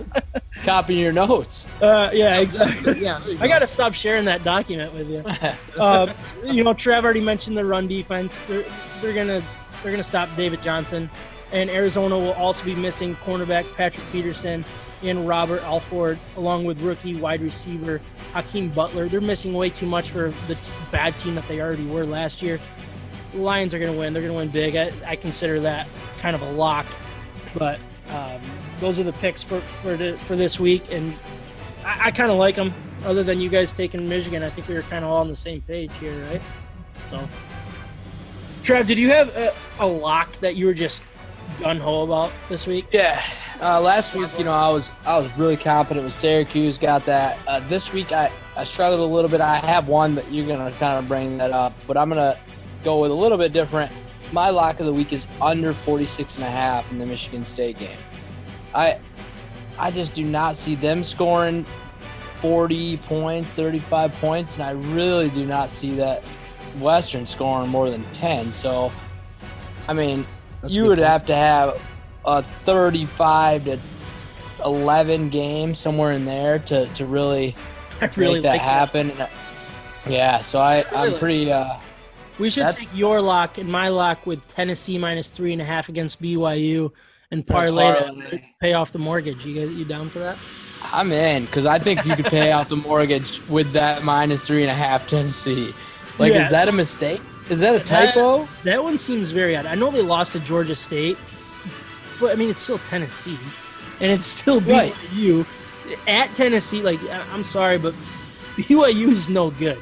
Copying 0.64 1.00
your 1.00 1.12
notes. 1.12 1.66
Uh, 1.82 2.08
yeah, 2.12 2.38
exactly. 2.38 3.00
yeah. 3.02 3.18
there 3.18 3.34
you 3.34 3.38
I 3.40 3.48
got 3.48 3.58
to 3.58 3.66
stop 3.66 3.92
sharing 3.92 4.24
that 4.26 4.44
document 4.44 4.94
with 4.94 5.10
you. 5.10 5.22
Uh, 5.78 6.14
you 6.44 6.64
know, 6.64 6.72
Trev 6.72 7.04
already 7.04 7.20
mentioned 7.20 7.56
the 7.58 7.64
run 7.66 7.86
defense. 7.86 8.40
They're, 8.48 8.64
they're 9.02 9.12
gonna 9.12 9.42
they're 9.82 9.92
gonna 9.92 10.02
stop 10.02 10.30
David 10.34 10.62
Johnson, 10.62 11.10
and 11.52 11.68
Arizona 11.68 12.16
will 12.16 12.32
also 12.34 12.64
be 12.64 12.74
missing 12.74 13.14
cornerback 13.16 13.70
Patrick 13.74 14.10
Peterson 14.10 14.64
and 15.04 15.26
Robert 15.26 15.62
Alford, 15.62 16.18
along 16.36 16.64
with 16.64 16.80
rookie 16.80 17.14
wide 17.14 17.40
receiver 17.40 18.00
Hakeem 18.32 18.70
Butler. 18.70 19.08
They're 19.08 19.20
missing 19.20 19.52
way 19.52 19.70
too 19.70 19.86
much 19.86 20.10
for 20.10 20.32
the 20.46 20.54
t- 20.54 20.72
bad 20.90 21.16
team 21.18 21.34
that 21.34 21.46
they 21.48 21.60
already 21.60 21.86
were 21.86 22.04
last 22.04 22.42
year. 22.42 22.60
The 23.32 23.38
Lions 23.38 23.74
are 23.74 23.78
gonna 23.78 23.92
win. 23.92 24.12
They're 24.12 24.22
gonna 24.22 24.34
win 24.34 24.48
big. 24.48 24.76
I, 24.76 24.92
I 25.06 25.16
consider 25.16 25.60
that 25.60 25.88
kind 26.18 26.34
of 26.34 26.42
a 26.42 26.52
lock, 26.52 26.86
but. 27.54 27.78
Um, 28.10 28.42
those 28.82 28.98
are 28.98 29.04
the 29.04 29.12
picks 29.14 29.42
for 29.42 29.60
for, 29.60 29.96
the, 29.96 30.18
for 30.18 30.36
this 30.36 30.60
week, 30.60 30.92
and 30.92 31.16
I, 31.84 32.08
I 32.08 32.10
kind 32.10 32.30
of 32.30 32.36
like 32.36 32.56
them. 32.56 32.74
Other 33.04 33.22
than 33.22 33.40
you 33.40 33.48
guys 33.48 33.72
taking 33.72 34.08
Michigan, 34.08 34.42
I 34.42 34.50
think 34.50 34.68
we 34.68 34.74
were 34.74 34.82
kind 34.82 35.04
of 35.04 35.10
all 35.10 35.18
on 35.18 35.28
the 35.28 35.36
same 35.36 35.60
page 35.62 35.90
here, 35.98 36.16
right? 36.26 36.40
So, 37.10 37.28
Trev, 38.62 38.86
did 38.86 38.98
you 38.98 39.08
have 39.08 39.28
a, 39.36 39.54
a 39.80 39.86
lock 39.86 40.38
that 40.40 40.56
you 40.56 40.66
were 40.66 40.74
just 40.74 41.02
gun 41.60 41.78
ho 41.78 42.02
about 42.02 42.32
this 42.48 42.66
week? 42.66 42.86
Yeah. 42.92 43.20
Uh, 43.60 43.80
last 43.80 44.14
week, 44.14 44.28
you 44.38 44.44
know, 44.44 44.52
I 44.52 44.68
was 44.70 44.88
I 45.04 45.16
was 45.18 45.30
really 45.38 45.56
confident 45.56 46.04
with 46.04 46.14
Syracuse. 46.14 46.78
Got 46.78 47.04
that. 47.06 47.38
Uh, 47.46 47.60
this 47.68 47.92
week, 47.92 48.10
I, 48.12 48.30
I 48.56 48.64
struggled 48.64 49.00
a 49.00 49.04
little 49.14 49.30
bit. 49.30 49.40
I 49.40 49.56
have 49.56 49.86
one, 49.88 50.14
but 50.14 50.30
you're 50.32 50.46
gonna 50.46 50.72
kind 50.72 50.98
of 50.98 51.06
bring 51.06 51.38
that 51.38 51.52
up. 51.52 51.72
But 51.86 51.96
I'm 51.96 52.08
gonna 52.08 52.38
go 52.82 53.00
with 53.00 53.10
a 53.10 53.14
little 53.14 53.38
bit 53.38 53.52
different. 53.52 53.92
My 54.32 54.50
lock 54.50 54.80
of 54.80 54.86
the 54.86 54.92
week 54.92 55.12
is 55.12 55.26
under 55.40 55.72
46 55.72 56.36
and 56.36 56.44
a 56.44 56.50
half 56.50 56.90
in 56.90 56.98
the 56.98 57.06
Michigan 57.06 57.44
State 57.44 57.78
game. 57.78 57.98
I 58.74 58.98
I 59.78 59.90
just 59.90 60.14
do 60.14 60.24
not 60.24 60.56
see 60.56 60.74
them 60.74 61.04
scoring 61.04 61.64
40 62.40 62.96
points, 62.98 63.48
35 63.50 64.12
points, 64.16 64.54
and 64.54 64.64
I 64.64 64.70
really 64.92 65.30
do 65.30 65.46
not 65.46 65.70
see 65.70 65.94
that 65.96 66.24
Western 66.80 67.26
scoring 67.26 67.68
more 67.68 67.90
than 67.90 68.02
10. 68.12 68.52
So, 68.52 68.90
I 69.86 69.92
mean, 69.92 70.26
That's 70.62 70.74
you 70.74 70.82
would 70.82 70.98
point. 70.98 71.08
have 71.08 71.26
to 71.26 71.36
have 71.36 71.80
a 72.24 72.42
35 72.42 73.64
to 73.64 73.78
11 74.64 75.28
game 75.28 75.74
somewhere 75.74 76.12
in 76.12 76.24
there 76.24 76.58
to, 76.60 76.86
to 76.94 77.04
really 77.06 77.54
really 78.16 78.34
make 78.34 78.42
that 78.42 78.48
like 78.52 78.60
happen. 78.60 79.12
Yeah, 80.08 80.40
so 80.40 80.58
I 80.58 80.84
I'm 80.94 81.18
pretty. 81.18 81.52
Uh, 81.52 81.76
We 82.38 82.50
should 82.50 82.68
take 82.76 82.88
your 82.94 83.20
lock 83.20 83.58
and 83.58 83.70
my 83.70 83.88
lock 83.88 84.26
with 84.26 84.46
Tennessee 84.48 84.98
minus 84.98 85.30
three 85.30 85.52
and 85.52 85.62
a 85.62 85.64
half 85.64 85.88
against 85.88 86.20
BYU 86.20 86.90
and 87.30 87.46
parlay 87.46 87.84
that 87.92 88.04
parlay. 88.06 88.54
pay 88.60 88.72
off 88.74 88.92
the 88.92 88.98
mortgage. 88.98 89.44
You 89.46 89.60
guys, 89.60 89.72
you 89.72 89.84
down 89.84 90.10
for 90.10 90.18
that? 90.20 90.36
I'm 90.92 91.12
in 91.12 91.44
because 91.44 91.64
I 91.66 91.78
think 91.78 92.04
you 92.04 92.16
could 92.16 92.24
pay 92.26 92.50
off 92.52 92.68
the 92.68 92.76
mortgage 92.76 93.40
with 93.48 93.72
that 93.72 94.02
minus 94.02 94.44
three 94.46 94.62
and 94.62 94.70
a 94.70 94.74
half 94.74 95.06
Tennessee. 95.06 95.72
Like, 96.18 96.32
Yeah. 96.32 96.42
is 96.44 96.50
that 96.50 96.68
a 96.68 96.72
mistake? 96.72 97.22
Is 97.48 97.60
that 97.60 97.74
a 97.76 97.80
typo? 97.80 98.48
That 98.64 98.82
one 98.82 98.98
seems 98.98 99.30
very 99.30 99.56
odd. 99.56 99.66
I 99.66 99.74
know 99.76 99.90
they 99.92 100.02
lost 100.02 100.32
to 100.32 100.40
Georgia 100.40 100.74
State, 100.74 101.16
but 102.22 102.32
I 102.32 102.36
mean 102.36 102.48
it's 102.48 102.60
still 102.60 102.78
Tennessee, 102.78 103.38
and 104.00 104.10
it's 104.10 104.26
still 104.26 104.60
Right. 104.60 104.94
BYU 104.94 105.44
at 106.08 106.34
Tennessee. 106.34 106.80
Like 106.82 107.00
I'm 107.32 107.44
sorry, 107.44 107.76
but 107.76 107.94
BYU 108.56 109.08
is 109.08 109.28
no 109.28 109.50
good. 109.50 109.78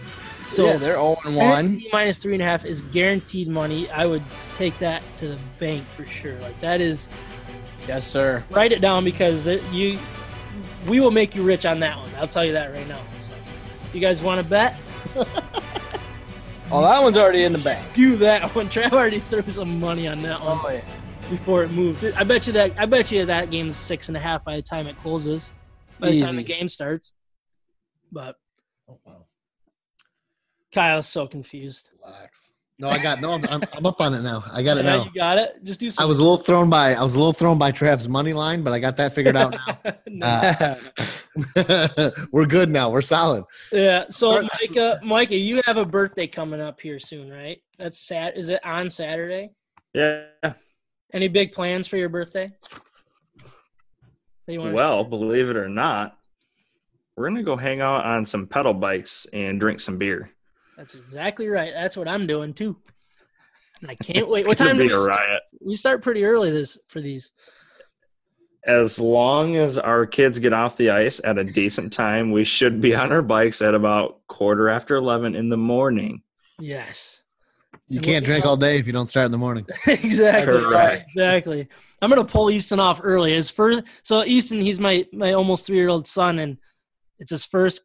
So 0.49 0.67
yeah, 0.67 0.79
they're 0.79 0.95
0 0.95 1.17
and 1.25 1.37
1. 1.37 1.57
Tennessee 1.57 1.89
minus 1.93 2.19
three 2.19 2.33
and 2.35 2.43
a 2.43 2.45
half 2.45 2.65
is 2.65 2.81
guaranteed 2.81 3.47
money. 3.47 3.89
I 3.91 4.07
would 4.07 4.23
take 4.55 4.77
that 4.81 5.03
to 5.19 5.29
the 5.29 5.39
bank 5.61 5.87
for 5.97 6.05
sure. 6.07 6.37
Like 6.41 6.59
that 6.61 6.81
is 6.81 7.09
Yes, 7.87 8.07
sir. 8.07 8.43
write 8.51 8.73
it 8.73 8.81
down 8.81 9.05
because 9.05 9.45
the, 9.45 9.63
you 9.71 9.99
we 10.89 10.99
will 10.99 11.13
make 11.13 11.37
you 11.37 11.45
rich 11.45 11.67
on 11.67 11.79
that 11.81 11.97
one. 11.99 12.11
I'll 12.17 12.27
tell 12.27 12.45
you 12.45 12.53
that 12.53 12.73
right 12.73 12.89
now. 12.89 13.01
So, 13.21 13.33
you 13.93 14.01
guys 14.01 14.23
want 14.23 14.41
to 14.41 14.49
bet? 14.49 14.77
Oh, 16.73 16.83
that 16.83 17.03
one's 17.03 17.17
already 17.17 17.43
in 17.43 17.53
the 17.53 17.59
bank. 17.59 17.95
Do 17.95 18.15
that 18.17 18.55
one. 18.55 18.69
Trav 18.69 18.93
already 18.93 19.19
threw 19.19 19.43
some 19.51 19.81
money 19.81 20.07
on 20.07 20.23
that 20.23 20.41
oh, 20.41 20.51
one 20.51 20.61
Oh, 20.63 20.69
yeah. 20.69 20.85
Before 21.31 21.63
it 21.63 21.71
moves. 21.71 22.05
I 22.05 22.25
bet 22.25 22.47
you 22.47 22.53
that. 22.55 22.73
I 22.79 22.85
bet 22.87 23.11
you 23.11 23.25
that 23.27 23.51
game's 23.51 23.77
six 23.77 24.09
and 24.09 24.17
a 24.17 24.21
half 24.21 24.45
by 24.45 24.57
the 24.57 24.63
time 24.63 24.87
it 24.87 24.99
closes. 24.99 25.53
By 25.99 26.11
the 26.11 26.19
time 26.19 26.37
the 26.37 26.43
game 26.43 26.69
starts. 26.69 27.13
But 28.13 28.37
Oh, 28.89 28.99
wow. 29.07 29.27
Kyle's 30.75 31.09
so 31.09 31.27
confused. 31.27 31.91
Relax. 32.05 32.55
No, 32.79 32.89
I 32.89 32.99
got 32.99 33.21
no. 33.21 33.33
I'm, 33.35 33.45
I'm, 33.45 33.63
I'm 33.75 33.85
up 33.87 34.01
on 34.01 34.15
it 34.15 34.23
now. 34.23 34.43
I 34.51 34.63
got 34.63 34.79
it 34.79 34.83
now. 34.87 35.05
you 35.05 35.11
got 35.15 35.37
it. 35.39 35.63
Just 35.63 35.81
do 35.81 35.91
some. 35.91 36.03
I 36.03 36.07
was 36.07 36.19
a 36.19 36.23
little 36.23 36.39
thrown 36.39 36.71
by. 36.71 36.95
I 36.95 37.03
was 37.03 37.15
a 37.15 37.19
little 37.19 37.33
thrown 37.35 37.59
by 37.59 37.71
Trav's 37.73 38.09
money 38.09 38.33
line, 38.33 38.63
but 38.63 38.73
I 38.73 38.79
got 38.79 38.97
that 38.97 39.15
figured 39.15 39.37
out 39.37 39.55
No. 40.09 40.55
now. 40.55 40.77
Uh, 41.57 42.11
we're 42.33 42.47
good 42.47 42.71
now. 42.71 42.91
We're 42.91 43.03
solid. 43.03 43.45
Yeah. 43.71 44.07
So, 44.09 44.43
Micah, 44.61 44.99
Micah, 45.05 45.37
you 45.37 45.61
have 45.67 45.77
a 45.77 45.85
birthday 45.85 46.27
coming 46.27 46.61
up 46.61 46.81
here 46.81 46.99
soon, 46.99 47.31
right? 47.31 47.61
That's 47.79 47.99
sad. 47.99 48.33
Is 48.37 48.49
it 48.49 48.65
on 48.65 48.89
Saturday? 48.89 49.51
Yeah. 49.93 50.25
Any 51.13 51.29
big 51.29 51.53
plans 51.53 51.87
for 51.87 51.97
your 51.97 52.09
birthday? 52.09 52.53
You 54.47 54.61
Well, 54.63 55.05
believe 55.05 55.49
it 55.49 55.57
or 55.57 55.69
not, 55.69 56.17
we're 57.17 57.29
gonna 57.29 57.43
go 57.43 57.57
hang 57.57 57.81
out 57.81 58.05
on 58.05 58.27
some 58.27 58.47
pedal 58.47 58.75
bikes 58.75 59.27
and 59.33 59.61
drink 59.61 59.81
some 59.81 59.99
beer. 59.99 60.31
That's 60.77 60.95
exactly 60.95 61.47
right. 61.49 61.73
That's 61.75 61.97
what 61.97 62.09
I'm 62.09 62.27
doing 62.27 62.55
too. 62.55 62.77
And 63.81 63.91
I 63.91 63.95
can't 64.03 64.29
wait. 64.29 64.47
What 64.47 64.59
time 64.59 64.77
do 64.77 64.83
be 64.83 64.89
we 64.89 64.95
a 64.95 64.99
start? 64.99 65.11
riot? 65.11 65.43
We 65.61 65.75
start 65.77 66.03
pretty 66.03 66.25
early 66.25 66.51
this 66.51 66.79
for 66.89 67.01
these. 67.01 67.33
As 68.65 68.99
long 68.99 69.57
as 69.57 69.79
our 69.79 70.05
kids 70.05 70.39
get 70.39 70.53
off 70.53 70.77
the 70.77 70.91
ice 70.91 71.21
at 71.25 71.39
a 71.39 71.45
decent 71.45 71.93
time, 71.93 72.31
we 72.31 72.45
should 72.45 72.81
be 72.81 72.95
on 72.95 73.11
our 73.13 73.23
bikes 73.23 73.63
at 73.63 73.75
about 73.75 74.27
quarter 74.27 74.69
after 74.69 74.97
eleven 74.97 75.35
in 75.35 75.49
the 75.49 75.57
morning. 75.57 76.23
Yes. 76.59 77.20
You 77.91 78.01
can't 78.01 78.25
drink 78.25 78.47
all 78.47 78.57
day 78.57 78.79
if 78.79 78.87
you 78.87 78.93
don't 78.93 79.09
start 79.09 79.27
in 79.27 79.33
the 79.33 79.39
morning. 79.39 79.67
exactly. 79.87 80.61
Correct. 80.61 80.73
Right. 80.73 81.03
Exactly. 81.03 81.69
I'm 82.01 82.09
gonna 82.09 82.25
pull 82.25 82.51
Easton 82.51 82.79
off 82.79 83.01
early. 83.03 83.35
His 83.35 83.51
first. 83.51 83.83
So 84.05 84.25
Easton, 84.25 84.61
he's 84.61 84.79
my 84.79 85.07
my 85.13 85.33
almost 85.33 85.67
three 85.67 85.77
year 85.77 85.89
old 85.89 86.07
son, 86.07 86.39
and 86.39 86.57
it's 87.19 87.31
his 87.31 87.45
first 87.45 87.83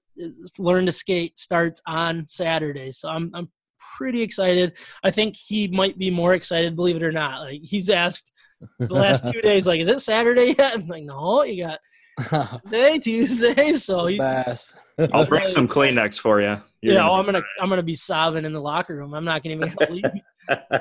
learn 0.57 0.85
to 0.85 0.91
skate 0.91 1.39
starts 1.39 1.81
on 1.87 2.27
Saturday. 2.27 2.91
So 2.91 3.09
I'm 3.09 3.31
I'm 3.33 3.49
pretty 3.97 4.21
excited. 4.21 4.73
I 5.03 5.09
think 5.09 5.35
he 5.35 5.67
might 5.67 5.97
be 5.97 6.11
more 6.11 6.35
excited, 6.35 6.75
believe 6.75 6.97
it 6.97 7.03
or 7.03 7.11
not. 7.11 7.41
Like 7.41 7.61
he's 7.63 7.89
asked 7.89 8.31
the 8.79 8.93
last 8.93 9.25
two 9.31 9.41
days, 9.41 9.65
like, 9.65 9.81
is 9.81 9.87
it 9.87 10.01
Saturday 10.01 10.55
yet? 10.57 10.75
I'm 10.75 10.87
like, 10.87 11.03
no, 11.03 11.43
you 11.43 11.65
got 11.65 11.79
Monday, 12.31 12.99
Tuesday. 12.99 13.73
So 13.73 14.07
he, 14.07 14.17
Fast. 14.17 14.75
I'll 15.13 15.25
bring 15.25 15.47
some 15.47 15.67
Kleenex 15.67 16.19
for 16.19 16.39
you. 16.39 16.61
You're 16.81 16.93
yeah, 16.93 16.99
gonna 16.99 17.11
oh, 17.11 17.15
I'm 17.15 17.25
gonna 17.25 17.41
I'm 17.61 17.69
gonna 17.69 17.83
be 17.83 17.95
sobbing 17.95 18.45
in 18.45 18.53
the 18.53 18.61
locker 18.61 18.95
room. 18.95 19.13
I'm 19.13 19.25
not 19.25 19.43
gonna 19.43 19.55
even 19.55 19.73
gonna 19.77 19.91
leave. 19.91 20.03
I'm, 20.49 20.73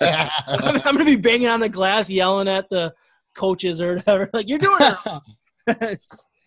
I'm 0.84 0.94
gonna 0.94 1.04
be 1.04 1.16
banging 1.16 1.48
on 1.48 1.60
the 1.60 1.68
glass, 1.68 2.10
yelling 2.10 2.48
at 2.48 2.68
the 2.68 2.92
coaches 3.34 3.80
or 3.80 3.96
whatever. 3.96 4.28
Like 4.32 4.48
you're 4.48 4.58
doing 4.58 4.78
it. 5.68 6.00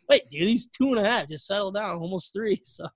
Wait, 0.07 0.29
dude, 0.29 0.47
he's 0.47 0.67
two 0.67 0.89
and 0.89 0.99
a 0.99 1.09
half. 1.09 1.29
Just 1.29 1.47
settle 1.47 1.71
down, 1.71 1.97
almost 1.97 2.31
three. 2.31 2.61
So 2.63 2.87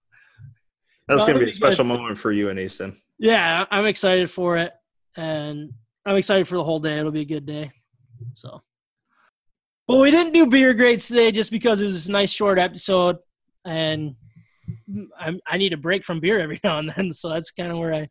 That's 1.07 1.25
gonna 1.25 1.39
be 1.39 1.45
be 1.45 1.51
a 1.51 1.53
special 1.53 1.85
moment 1.85 2.17
for 2.17 2.31
you 2.31 2.49
and 2.49 2.59
Easton. 2.59 2.97
yeah, 3.17 3.65
I'm 3.71 3.85
excited 3.85 4.29
for 4.29 4.57
it, 4.57 4.73
and 5.15 5.71
I'm 6.05 6.17
excited 6.17 6.47
for 6.47 6.57
the 6.57 6.63
whole 6.63 6.79
day. 6.79 6.99
It'll 6.99 7.11
be 7.11 7.21
a 7.21 7.25
good 7.25 7.45
day. 7.45 7.71
So, 8.35 8.61
well, 9.89 9.99
we 9.99 10.11
didn't 10.11 10.33
do 10.33 10.45
beer 10.45 10.73
grades 10.73 11.07
today 11.07 11.31
just 11.31 11.51
because 11.51 11.81
it 11.81 11.85
was 11.85 12.07
a 12.07 12.11
nice 12.11 12.31
short 12.31 12.59
episode, 12.59 13.17
and 13.65 14.15
I, 15.19 15.33
I 15.47 15.57
need 15.57 15.73
a 15.73 15.77
break 15.77 16.05
from 16.05 16.19
beer 16.19 16.39
every 16.39 16.59
now 16.63 16.77
and 16.79 16.93
then. 16.95 17.11
So 17.11 17.29
that's 17.29 17.51
kind 17.51 17.71
of 17.71 17.77
where 17.79 17.93
I 17.93 18.07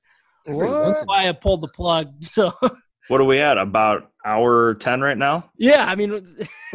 What? 0.47 0.97
why 1.07 1.29
I 1.29 1.33
pulled 1.33 1.63
the 1.63 1.69
plug. 1.69 2.09
So 2.25 2.53
What 3.09 3.21
are 3.21 3.25
we 3.25 3.39
at? 3.39 3.57
About 3.59 4.11
hour 4.27 4.75
ten 4.75 5.01
right 5.01 5.17
now? 5.17 5.51
yeah, 5.57 5.87
I 5.87 5.95
mean, 5.95 6.37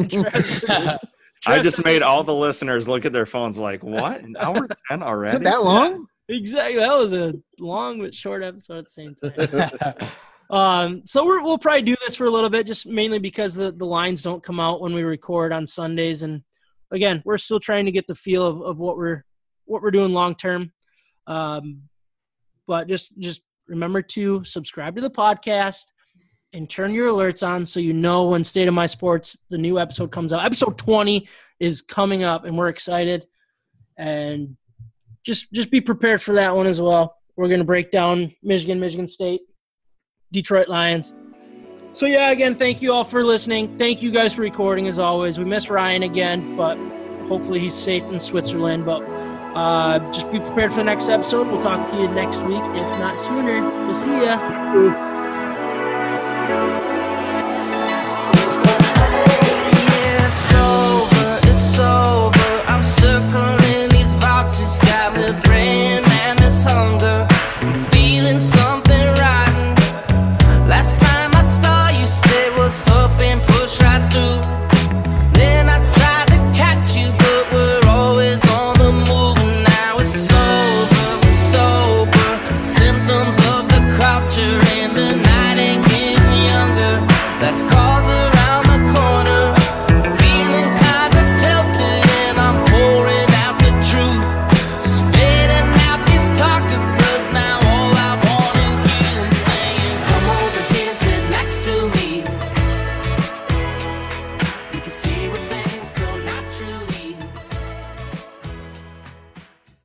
I 1.46 1.58
just 1.62 1.84
made 1.84 2.02
all 2.02 2.24
the 2.24 2.34
listeners 2.34 2.88
look 2.88 3.04
at 3.04 3.12
their 3.12 3.26
phones 3.26 3.58
like, 3.58 3.84
what? 3.84 4.22
An 4.22 4.34
hour 4.40 4.66
ten 4.88 5.02
already? 5.02 5.36
Is 5.36 5.42
that 5.42 5.62
long? 5.62 6.06
exactly 6.30 6.78
that 6.80 6.96
was 6.96 7.12
a 7.12 7.34
long 7.60 8.00
but 8.00 8.14
short 8.14 8.42
episode 8.42 8.78
at 8.78 8.84
the 8.86 8.90
same 8.90 9.14
time. 9.14 10.10
Um, 10.50 11.02
so 11.04 11.24
we're, 11.24 11.42
we'll 11.42 11.58
probably 11.58 11.82
do 11.82 11.96
this 12.04 12.14
for 12.14 12.26
a 12.26 12.30
little 12.30 12.50
bit, 12.50 12.66
just 12.66 12.86
mainly 12.86 13.18
because 13.18 13.54
the, 13.54 13.72
the 13.72 13.86
lines 13.86 14.22
don't 14.22 14.42
come 14.42 14.60
out 14.60 14.80
when 14.80 14.94
we 14.94 15.02
record 15.02 15.52
on 15.52 15.66
Sundays. 15.66 16.22
And 16.22 16.42
again, 16.90 17.22
we're 17.24 17.38
still 17.38 17.60
trying 17.60 17.86
to 17.86 17.92
get 17.92 18.06
the 18.06 18.14
feel 18.14 18.46
of, 18.46 18.60
of 18.62 18.78
what 18.78 18.96
we're 18.96 19.24
what 19.66 19.82
we're 19.82 19.90
doing 19.90 20.12
long 20.12 20.34
term. 20.34 20.72
Um, 21.26 21.82
but 22.66 22.88
just 22.88 23.18
just 23.18 23.42
remember 23.66 24.02
to 24.02 24.44
subscribe 24.44 24.94
to 24.96 25.02
the 25.02 25.10
podcast 25.10 25.84
and 26.52 26.68
turn 26.68 26.94
your 26.94 27.10
alerts 27.10 27.46
on 27.46 27.66
so 27.66 27.80
you 27.80 27.92
know 27.92 28.24
when 28.24 28.44
State 28.44 28.68
of 28.68 28.74
My 28.74 28.86
Sports 28.86 29.36
the 29.50 29.58
new 29.58 29.78
episode 29.78 30.10
comes 30.12 30.32
out. 30.32 30.44
Episode 30.44 30.78
twenty 30.78 31.28
is 31.60 31.80
coming 31.80 32.22
up, 32.22 32.44
and 32.44 32.56
we're 32.56 32.68
excited. 32.68 33.26
And 33.96 34.56
just 35.24 35.50
just 35.52 35.70
be 35.70 35.80
prepared 35.80 36.20
for 36.20 36.34
that 36.34 36.54
one 36.54 36.66
as 36.66 36.80
well. 36.80 37.16
We're 37.36 37.48
going 37.48 37.60
to 37.60 37.64
break 37.64 37.90
down 37.90 38.32
Michigan, 38.42 38.78
Michigan 38.78 39.08
State, 39.08 39.40
Detroit 40.34 40.68
Lions. 40.68 41.14
So 41.94 42.06
yeah, 42.06 42.30
again, 42.32 42.56
thank 42.56 42.82
you 42.82 42.92
all 42.92 43.04
for 43.04 43.24
listening. 43.24 43.78
Thank 43.78 44.02
you 44.02 44.10
guys 44.10 44.34
for 44.34 44.42
recording 44.42 44.88
as 44.88 44.98
always. 44.98 45.38
We 45.38 45.44
missed 45.44 45.70
Ryan 45.70 46.02
again, 46.02 46.56
but 46.56 46.76
hopefully 47.28 47.60
he's 47.60 47.72
safe 47.72 48.02
in 48.04 48.18
Switzerland. 48.18 48.84
But 48.84 49.02
uh, 49.54 50.00
just 50.12 50.30
be 50.32 50.40
prepared 50.40 50.72
for 50.72 50.78
the 50.78 50.84
next 50.84 51.08
episode. 51.08 51.46
We'll 51.46 51.62
talk 51.62 51.88
to 51.90 51.96
you 51.96 52.08
next 52.08 52.40
week, 52.42 52.62
if 52.62 52.98
not 52.98 53.18
sooner. 53.20 53.62
We'll 53.86 53.94
see 53.94 54.10
ya. 54.10 55.13